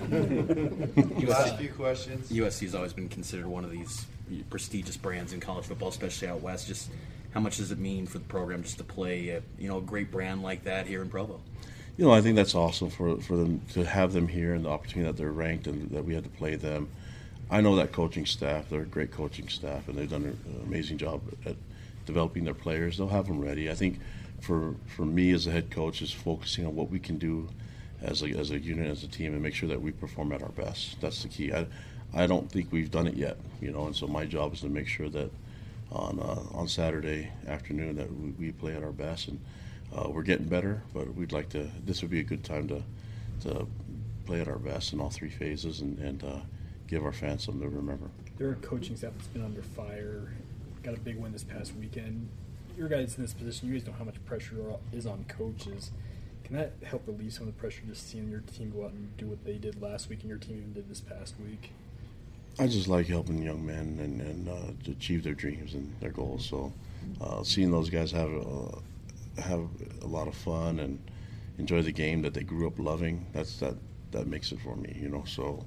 Last 1.26 1.58
few 1.58 1.68
questions. 1.70 2.30
USC's 2.30 2.74
always 2.74 2.94
been 2.94 3.10
considered 3.10 3.46
one 3.46 3.64
of 3.64 3.70
these 3.70 4.06
prestigious 4.48 4.96
brands 4.96 5.34
in 5.34 5.40
college 5.40 5.66
football, 5.66 5.88
especially 5.88 6.28
out 6.28 6.40
west. 6.40 6.68
Just 6.68 6.90
how 7.36 7.42
much 7.42 7.58
does 7.58 7.70
it 7.70 7.78
mean 7.78 8.06
for 8.06 8.16
the 8.16 8.24
program 8.24 8.62
just 8.62 8.78
to 8.78 8.84
play, 8.84 9.28
a, 9.28 9.42
you 9.58 9.68
know, 9.68 9.76
a 9.76 9.82
great 9.82 10.10
brand 10.10 10.42
like 10.42 10.64
that 10.64 10.86
here 10.86 11.02
in 11.02 11.10
Provo? 11.10 11.38
you 11.98 12.04
know, 12.06 12.10
I 12.10 12.22
think 12.22 12.34
that's 12.34 12.54
awesome 12.54 12.88
for 12.88 13.20
for 13.20 13.36
them 13.36 13.60
to 13.74 13.84
have 13.84 14.14
them 14.14 14.26
here 14.26 14.54
and 14.54 14.64
the 14.64 14.70
opportunity 14.70 15.10
that 15.10 15.18
they're 15.18 15.32
ranked 15.32 15.66
and 15.66 15.90
that 15.90 16.02
we 16.02 16.14
had 16.14 16.24
to 16.24 16.30
play 16.30 16.54
them. 16.54 16.88
I 17.50 17.60
know 17.60 17.76
that 17.76 17.92
coaching 17.92 18.24
staff; 18.24 18.70
they're 18.70 18.82
a 18.82 18.86
great 18.86 19.10
coaching 19.10 19.48
staff, 19.48 19.86
and 19.86 19.98
they've 19.98 20.08
done 20.08 20.24
an 20.24 20.62
amazing 20.66 20.96
job 20.96 21.20
at 21.44 21.56
developing 22.06 22.44
their 22.44 22.54
players. 22.54 22.96
They'll 22.96 23.08
have 23.08 23.26
them 23.26 23.42
ready. 23.42 23.70
I 23.70 23.74
think 23.74 24.00
for 24.40 24.74
for 24.86 25.04
me 25.04 25.32
as 25.32 25.46
a 25.46 25.50
head 25.50 25.70
coach 25.70 26.00
is 26.00 26.12
focusing 26.12 26.64
on 26.64 26.74
what 26.74 26.88
we 26.88 26.98
can 26.98 27.18
do 27.18 27.50
as 28.00 28.22
a 28.22 28.28
as 28.30 28.50
a 28.50 28.58
unit, 28.58 28.90
as 28.90 29.04
a 29.04 29.08
team, 29.08 29.34
and 29.34 29.42
make 29.42 29.54
sure 29.54 29.68
that 29.68 29.82
we 29.82 29.90
perform 29.90 30.32
at 30.32 30.42
our 30.42 30.50
best. 30.50 31.02
That's 31.02 31.22
the 31.22 31.28
key. 31.28 31.52
I 31.52 31.66
I 32.14 32.26
don't 32.26 32.50
think 32.50 32.72
we've 32.72 32.90
done 32.90 33.06
it 33.06 33.14
yet, 33.14 33.36
you 33.60 33.72
know, 33.72 33.84
and 33.84 33.94
so 33.94 34.06
my 34.06 34.24
job 34.24 34.54
is 34.54 34.62
to 34.62 34.70
make 34.70 34.88
sure 34.88 35.10
that 35.10 35.30
on 35.90 36.18
uh, 36.20 36.56
on 36.56 36.68
Saturday 36.68 37.30
afternoon 37.46 37.96
that 37.96 38.12
we, 38.12 38.30
we 38.32 38.52
play 38.52 38.74
at 38.74 38.82
our 38.82 38.92
best 38.92 39.28
and. 39.28 39.40
Uh, 39.94 40.10
we're 40.10 40.24
getting 40.24 40.48
better, 40.48 40.82
but 40.92 41.14
we'd 41.14 41.30
like 41.30 41.48
to. 41.48 41.70
This 41.84 42.02
would 42.02 42.10
be 42.10 42.18
a 42.18 42.24
good 42.24 42.42
time 42.42 42.66
to 42.66 42.82
to 43.42 43.68
play 44.26 44.40
at 44.40 44.48
our 44.48 44.58
best 44.58 44.92
in 44.92 45.00
all 45.00 45.10
three 45.10 45.30
phases 45.30 45.80
and, 45.80 45.98
and 45.98 46.24
uh, 46.24 46.40
give 46.88 47.04
our 47.04 47.12
fans 47.12 47.44
something 47.44 47.62
to 47.62 47.68
remember. 47.68 48.10
There 48.38 48.48
are 48.48 48.56
coaching 48.56 48.96
staff 48.96 49.12
that's 49.16 49.28
been 49.28 49.44
under 49.44 49.62
fire. 49.62 50.32
Got 50.82 50.94
a 50.96 51.00
big 51.00 51.16
win 51.16 51.32
this 51.32 51.44
past 51.44 51.74
weekend. 51.76 52.28
Your 52.76 52.88
guys 52.88 53.16
in 53.16 53.22
this 53.22 53.32
position, 53.32 53.68
you 53.68 53.78
guys 53.78 53.86
know 53.86 53.94
how 53.96 54.04
much 54.04 54.22
pressure 54.26 54.56
is 54.92 55.06
on 55.06 55.24
coaches. 55.28 55.92
Can 56.44 56.56
that 56.56 56.72
help 56.84 57.06
relieve 57.06 57.32
some 57.32 57.48
of 57.48 57.54
the 57.54 57.60
pressure 57.60 57.82
just 57.86 58.08
seeing 58.08 58.28
your 58.28 58.40
team 58.40 58.70
go 58.70 58.84
out 58.84 58.92
and 58.92 59.16
do 59.16 59.26
what 59.26 59.44
they 59.44 59.54
did 59.54 59.80
last 59.80 60.08
week 60.08 60.20
and 60.20 60.28
your 60.28 60.38
team 60.38 60.58
even 60.58 60.72
did 60.74 60.88
this 60.88 61.00
past 61.00 61.34
week? 61.42 61.72
I 62.58 62.66
just 62.66 62.88
like 62.88 63.06
helping 63.06 63.42
young 63.42 63.66
men 63.66 63.98
and, 64.00 64.20
and 64.20 64.48
uh, 64.48 64.90
achieve 64.90 65.22
their 65.22 65.34
dreams 65.34 65.74
and 65.74 65.94
their 66.00 66.10
goals. 66.10 66.46
So 66.46 66.72
uh, 67.20 67.42
seeing 67.42 67.70
those 67.70 67.90
guys 67.90 68.12
have 68.12 68.30
uh, 68.32 68.78
have 69.42 69.68
a 70.02 70.06
lot 70.06 70.28
of 70.28 70.34
fun 70.34 70.78
and 70.80 70.98
enjoy 71.58 71.82
the 71.82 71.92
game 71.92 72.22
that 72.22 72.32
they 72.34 72.42
grew 72.42 72.66
up 72.66 72.78
loving, 72.78 73.26
that's 73.32 73.58
that 73.58 73.74
that 74.12 74.26
makes 74.26 74.52
it 74.52 74.60
for 74.60 74.76
me, 74.76 74.96
you 74.98 75.08
know. 75.08 75.24
So 75.26 75.66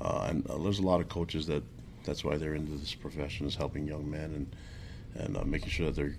uh, 0.00 0.26
and 0.28 0.48
uh, 0.48 0.58
there's 0.58 0.78
a 0.78 0.82
lot 0.82 1.00
of 1.00 1.08
coaches 1.08 1.46
that 1.48 1.64
that's 2.04 2.24
why 2.24 2.36
they're 2.36 2.54
into 2.54 2.72
this 2.76 2.94
profession 2.94 3.46
is 3.46 3.56
helping 3.56 3.86
young 3.86 4.08
men 4.08 4.30
and 4.34 4.56
and 5.24 5.36
uh, 5.36 5.44
making 5.44 5.70
sure 5.70 5.86
that 5.86 5.96
they're 5.96 6.14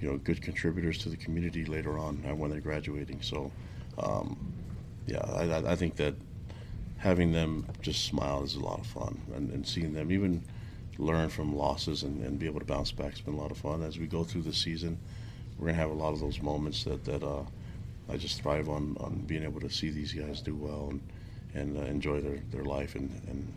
you 0.00 0.10
know 0.10 0.16
good 0.18 0.42
contributors 0.42 0.98
to 0.98 1.08
the 1.08 1.16
community 1.16 1.64
later 1.64 1.98
on 1.98 2.16
when 2.38 2.50
they're 2.50 2.60
graduating. 2.60 3.20
So 3.22 3.50
um, 3.98 4.36
yeah, 5.06 5.18
I- 5.20 5.72
I 5.72 5.76
think 5.76 5.96
that 5.96 6.14
having 6.98 7.32
them 7.32 7.66
just 7.82 8.04
smile 8.04 8.42
is 8.42 8.54
a 8.54 8.60
lot 8.60 8.80
of 8.80 8.86
fun, 8.86 9.20
and, 9.34 9.50
and 9.50 9.66
seeing 9.66 9.92
them 9.92 10.10
even 10.10 10.42
learn 10.98 11.28
from 11.28 11.54
losses 11.54 12.02
and, 12.02 12.22
and 12.22 12.38
be 12.38 12.46
able 12.46 12.60
to 12.60 12.64
bounce 12.66 12.90
back 12.90 13.10
has 13.10 13.20
been 13.20 13.34
a 13.34 13.36
lot 13.36 13.50
of 13.50 13.58
fun. 13.58 13.82
As 13.82 13.98
we 13.98 14.06
go 14.06 14.24
through 14.24 14.42
the 14.42 14.52
season, 14.52 14.98
we're 15.58 15.66
gonna 15.66 15.78
have 15.78 15.90
a 15.90 15.94
lot 15.94 16.12
of 16.12 16.20
those 16.20 16.40
moments 16.40 16.84
that 16.84 17.04
that 17.04 17.22
uh, 17.22 17.42
I 18.08 18.16
just 18.16 18.42
thrive 18.42 18.68
on 18.68 18.96
on 19.00 19.24
being 19.26 19.42
able 19.42 19.60
to 19.60 19.70
see 19.70 19.90
these 19.90 20.12
guys 20.12 20.40
do 20.40 20.54
well 20.54 20.88
and 20.90 21.00
and 21.54 21.76
uh, 21.76 21.82
enjoy 21.82 22.20
their, 22.20 22.38
their 22.50 22.64
life 22.64 22.94
and, 22.94 23.10
and 23.28 23.52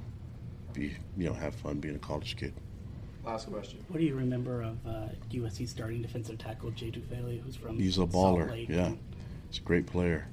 be 0.73 0.95
you 1.17 1.27
know 1.27 1.33
have 1.33 1.55
fun 1.55 1.79
being 1.79 1.95
a 1.95 1.99
college 1.99 2.35
kid. 2.37 2.53
Last 3.25 3.51
question. 3.51 3.83
What 3.89 3.99
do 3.99 4.05
you 4.05 4.15
remember 4.15 4.61
of 4.61 4.77
uh, 4.87 5.09
USC 5.31 5.67
starting 5.67 6.01
defensive 6.01 6.37
tackle 6.37 6.71
Jay 6.71 6.89
Tufele, 6.89 7.41
who's 7.41 7.55
from 7.55 7.77
He's 7.77 7.97
a 7.97 8.09
Salt 8.09 8.11
baller. 8.11 8.49
Lake? 8.49 8.69
Yeah, 8.69 8.93
he's 9.49 9.59
a 9.59 9.63
great 9.63 9.85
player. 9.85 10.27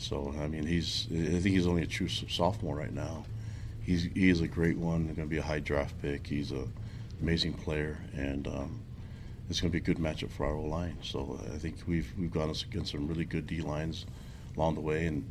So 0.00 0.34
I 0.40 0.48
mean, 0.48 0.66
he's 0.66 1.06
I 1.12 1.38
think 1.40 1.54
he's 1.54 1.66
only 1.66 1.82
a 1.82 1.86
true 1.86 2.08
sophomore 2.08 2.74
right 2.74 2.92
now. 2.92 3.26
He's 3.82 4.04
he 4.14 4.30
is 4.30 4.40
a 4.40 4.48
great 4.48 4.78
one. 4.78 5.04
Going 5.04 5.16
to 5.16 5.26
be 5.26 5.36
a 5.36 5.42
high 5.42 5.60
draft 5.60 6.00
pick. 6.00 6.26
He's 6.26 6.52
a 6.52 6.66
amazing 7.20 7.52
player, 7.52 7.98
and 8.16 8.46
um, 8.48 8.80
it's 9.50 9.60
going 9.60 9.70
to 9.70 9.78
be 9.78 9.78
a 9.78 9.94
good 9.94 10.02
matchup 10.02 10.30
for 10.30 10.46
our 10.46 10.54
O 10.54 10.62
line. 10.62 10.96
So 11.02 11.38
I 11.52 11.58
think 11.58 11.76
we've 11.86 12.10
we've 12.18 12.32
gone 12.32 12.48
against 12.48 12.92
some 12.92 13.06
really 13.06 13.26
good 13.26 13.46
D 13.46 13.60
lines 13.60 14.06
along 14.56 14.76
the 14.76 14.80
way, 14.80 15.04
and 15.04 15.30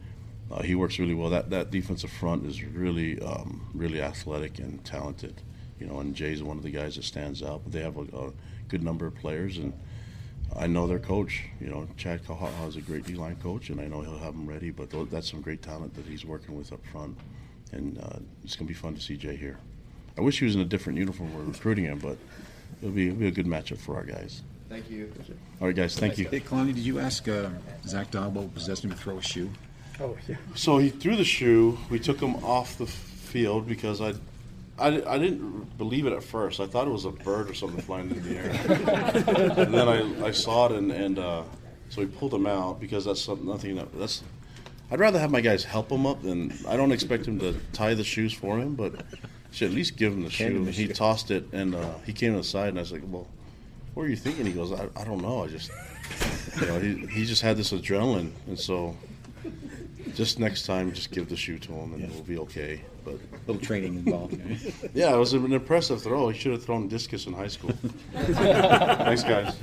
uh, 0.52 0.62
he 0.62 0.76
works 0.76 1.00
really 1.00 1.16
well. 1.16 1.32
That 1.32 1.50
that 1.50 1.72
defensive 1.72 2.12
front 2.12 2.46
is 2.46 2.64
really 2.64 3.20
um, 3.22 3.68
really 3.74 4.02
athletic 4.02 4.60
and 4.60 4.86
talented. 4.86 5.42
You 5.80 5.88
know, 5.88 6.00
and 6.00 6.14
Jay's 6.14 6.44
one 6.44 6.58
of 6.58 6.64
the 6.64 6.72
guys 6.72 6.96
that 6.96 7.06
stands 7.06 7.42
out. 7.42 7.62
But 7.64 7.74
they 7.74 7.82
have 7.82 7.98
a, 7.98 8.02
a 8.02 8.32
good 8.68 8.84
number 8.84 9.08
of 9.08 9.16
players 9.16 9.58
and. 9.58 9.74
I 10.56 10.68
know 10.68 10.88
their 10.88 11.00
coach. 11.00 11.44
You 11.62 11.68
know, 11.68 11.88
Chad 11.98 12.24
Kauha'aha'a 12.24 12.68
is 12.68 12.76
a 12.76 12.82
great 12.82 13.06
D-line 13.06 13.36
coach, 13.38 13.70
and 13.70 13.80
I 13.80 13.86
know 13.86 14.02
he'll 14.02 14.18
have 14.18 14.34
them 14.34 14.48
ready. 14.48 14.72
But 14.72 14.90
tho- 14.90 15.06
that's 15.06 15.30
some 15.30 15.42
great 15.42 15.62
talent 15.62 15.94
that 15.96 16.06
he's 16.06 16.26
working 16.26 16.58
with 16.58 16.74
up 16.74 16.86
front, 16.92 17.18
and 17.72 17.98
uh, 18.00 18.20
it's 18.44 18.56
going 18.56 18.68
to 18.68 18.74
be 18.74 18.74
fun 18.74 18.96
to 18.96 19.02
see 19.02 19.16
Jay 19.16 19.36
here. 19.36 19.58
I 20.18 20.22
wish 20.22 20.40
he 20.40 20.46
was 20.46 20.56
in 20.56 20.62
a 20.62 20.66
different 20.66 21.00
uniform. 21.00 21.34
We're 21.34 21.44
recruiting 21.44 21.86
him, 21.86 22.00
but 22.00 22.18
it'll 22.82 22.94
be, 22.94 23.08
it'll 23.08 23.20
be 23.20 23.28
a 23.28 23.32
good 23.32 23.46
matchup 23.46 23.78
for 23.78 23.96
our 23.96 24.04
guys. 24.04 24.42
Thank 24.68 24.90
you. 24.90 25.12
All 25.62 25.68
right, 25.68 25.76
guys. 25.76 25.98
Thank 25.98 26.18
you. 26.18 26.28
Hey, 26.28 26.42
Kalani, 26.42 26.76
did 26.76 26.80
you 26.80 27.00
ask 27.00 27.28
uh, 27.28 27.50
Zach 27.88 28.12
Dobbo 28.12 28.54
possessed 28.54 28.84
him 28.84 28.92
to 28.92 28.96
throw 28.96 29.18
a 29.18 29.22
shoe? 29.22 29.50
Oh, 30.00 30.16
yeah. 30.28 30.36
So 30.56 30.78
he 30.78 30.90
threw 30.90 31.16
the 31.16 31.24
shoe. 31.24 31.78
We 31.90 32.00
took 32.00 32.20
him 32.20 32.36
off 32.44 32.78
the 32.78 32.86
field 32.86 33.68
because 33.68 34.00
I, 34.02 34.14
I, 34.80 35.16
I 35.16 35.18
didn't 35.18 35.78
believe 35.78 36.06
it 36.06 36.14
at 36.14 36.24
first. 36.24 36.60
I 36.60 36.68
thought 36.68 36.88
it 36.88 36.92
was 36.92 37.06
a 37.06 37.12
bird 37.12 37.50
or 37.50 37.54
something 37.54 37.82
flying 37.82 38.10
in 38.12 38.24
the 38.24 38.38
air. 38.38 38.50
and 39.58 39.74
then 39.74 39.88
I, 39.90 40.28
I 40.28 40.32
saw 40.32 40.68
it, 40.68 40.72
and, 40.74 40.92
and 40.92 41.20
uh, 41.20 41.44
so 41.90 42.02
we 42.02 42.08
pulled 42.08 42.34
him 42.34 42.46
out 42.48 42.80
because 42.80 43.06
that's 43.06 43.22
something, 43.22 43.48
nothing 43.48 43.76
that, 43.76 43.98
that's. 43.98 44.24
I'd 44.92 45.00
rather 45.00 45.20
have 45.20 45.30
my 45.32 45.42
guys 45.42 45.64
help 45.64 45.92
him 45.92 46.06
up 46.08 46.24
than 46.24 46.52
I 46.68 46.76
don't 46.76 46.92
expect 46.92 47.28
him 47.28 47.40
to 47.40 47.56
tie 47.74 47.94
the 47.94 48.04
shoes 48.04 48.34
for 48.34 48.58
him, 48.58 48.76
but 48.76 49.04
should 49.52 49.70
at 49.70 49.76
least 49.76 49.98
give 49.98 50.14
him 50.14 50.24
the 50.24 50.30
shoe. 50.30 50.46
him 50.46 50.54
the 50.64 50.70
And 50.70 50.76
he 50.76 50.88
shoe. 50.88 50.94
tossed 50.94 51.30
it, 51.32 51.46
and 51.52 51.76
uh, 51.76 51.94
he 52.06 52.14
came 52.14 52.32
to 52.32 52.38
the 52.40 52.44
side, 52.44 52.70
and 52.70 52.78
I 52.80 52.82
was 52.82 52.92
like, 52.92 53.04
"Well, 53.08 53.28
what 53.94 54.04
are 54.04 54.10
you 54.10 54.16
thinking?" 54.16 54.46
He 54.46 54.52
goes, 54.52 54.72
"I, 54.72 54.88
I 54.96 55.04
don't 55.04 55.22
know. 55.22 55.44
I 55.44 55.48
just, 55.48 55.70
you 56.60 56.68
know, 56.68 56.80
he, 56.80 57.06
he 57.08 57.26
just 57.26 57.42
had 57.42 57.56
this 57.58 57.72
adrenaline, 57.72 58.32
and 58.48 58.58
so 58.58 58.96
just 60.16 60.40
next 60.40 60.66
time, 60.66 60.92
just 60.94 61.12
give 61.12 61.30
the 61.30 61.36
shoe 61.38 61.60
to 61.60 61.72
him, 61.72 61.94
and 61.94 62.10
we'll 62.12 62.24
be 62.24 62.38
okay." 62.40 62.82
But 63.32 63.40
A 63.40 63.52
little 63.52 63.66
training 63.66 63.96
involved. 63.96 64.40
yeah, 64.94 65.14
it 65.14 65.18
was 65.18 65.34
an 65.34 65.52
impressive 65.52 66.02
throw. 66.02 66.30
He 66.30 66.38
should 66.40 66.52
have 66.52 66.64
thrown 66.64 66.88
discus 66.88 67.26
in 67.28 67.34
high 67.34 67.48
school. 67.48 67.72
Thanks, 68.14 69.24
guys. 69.24 69.56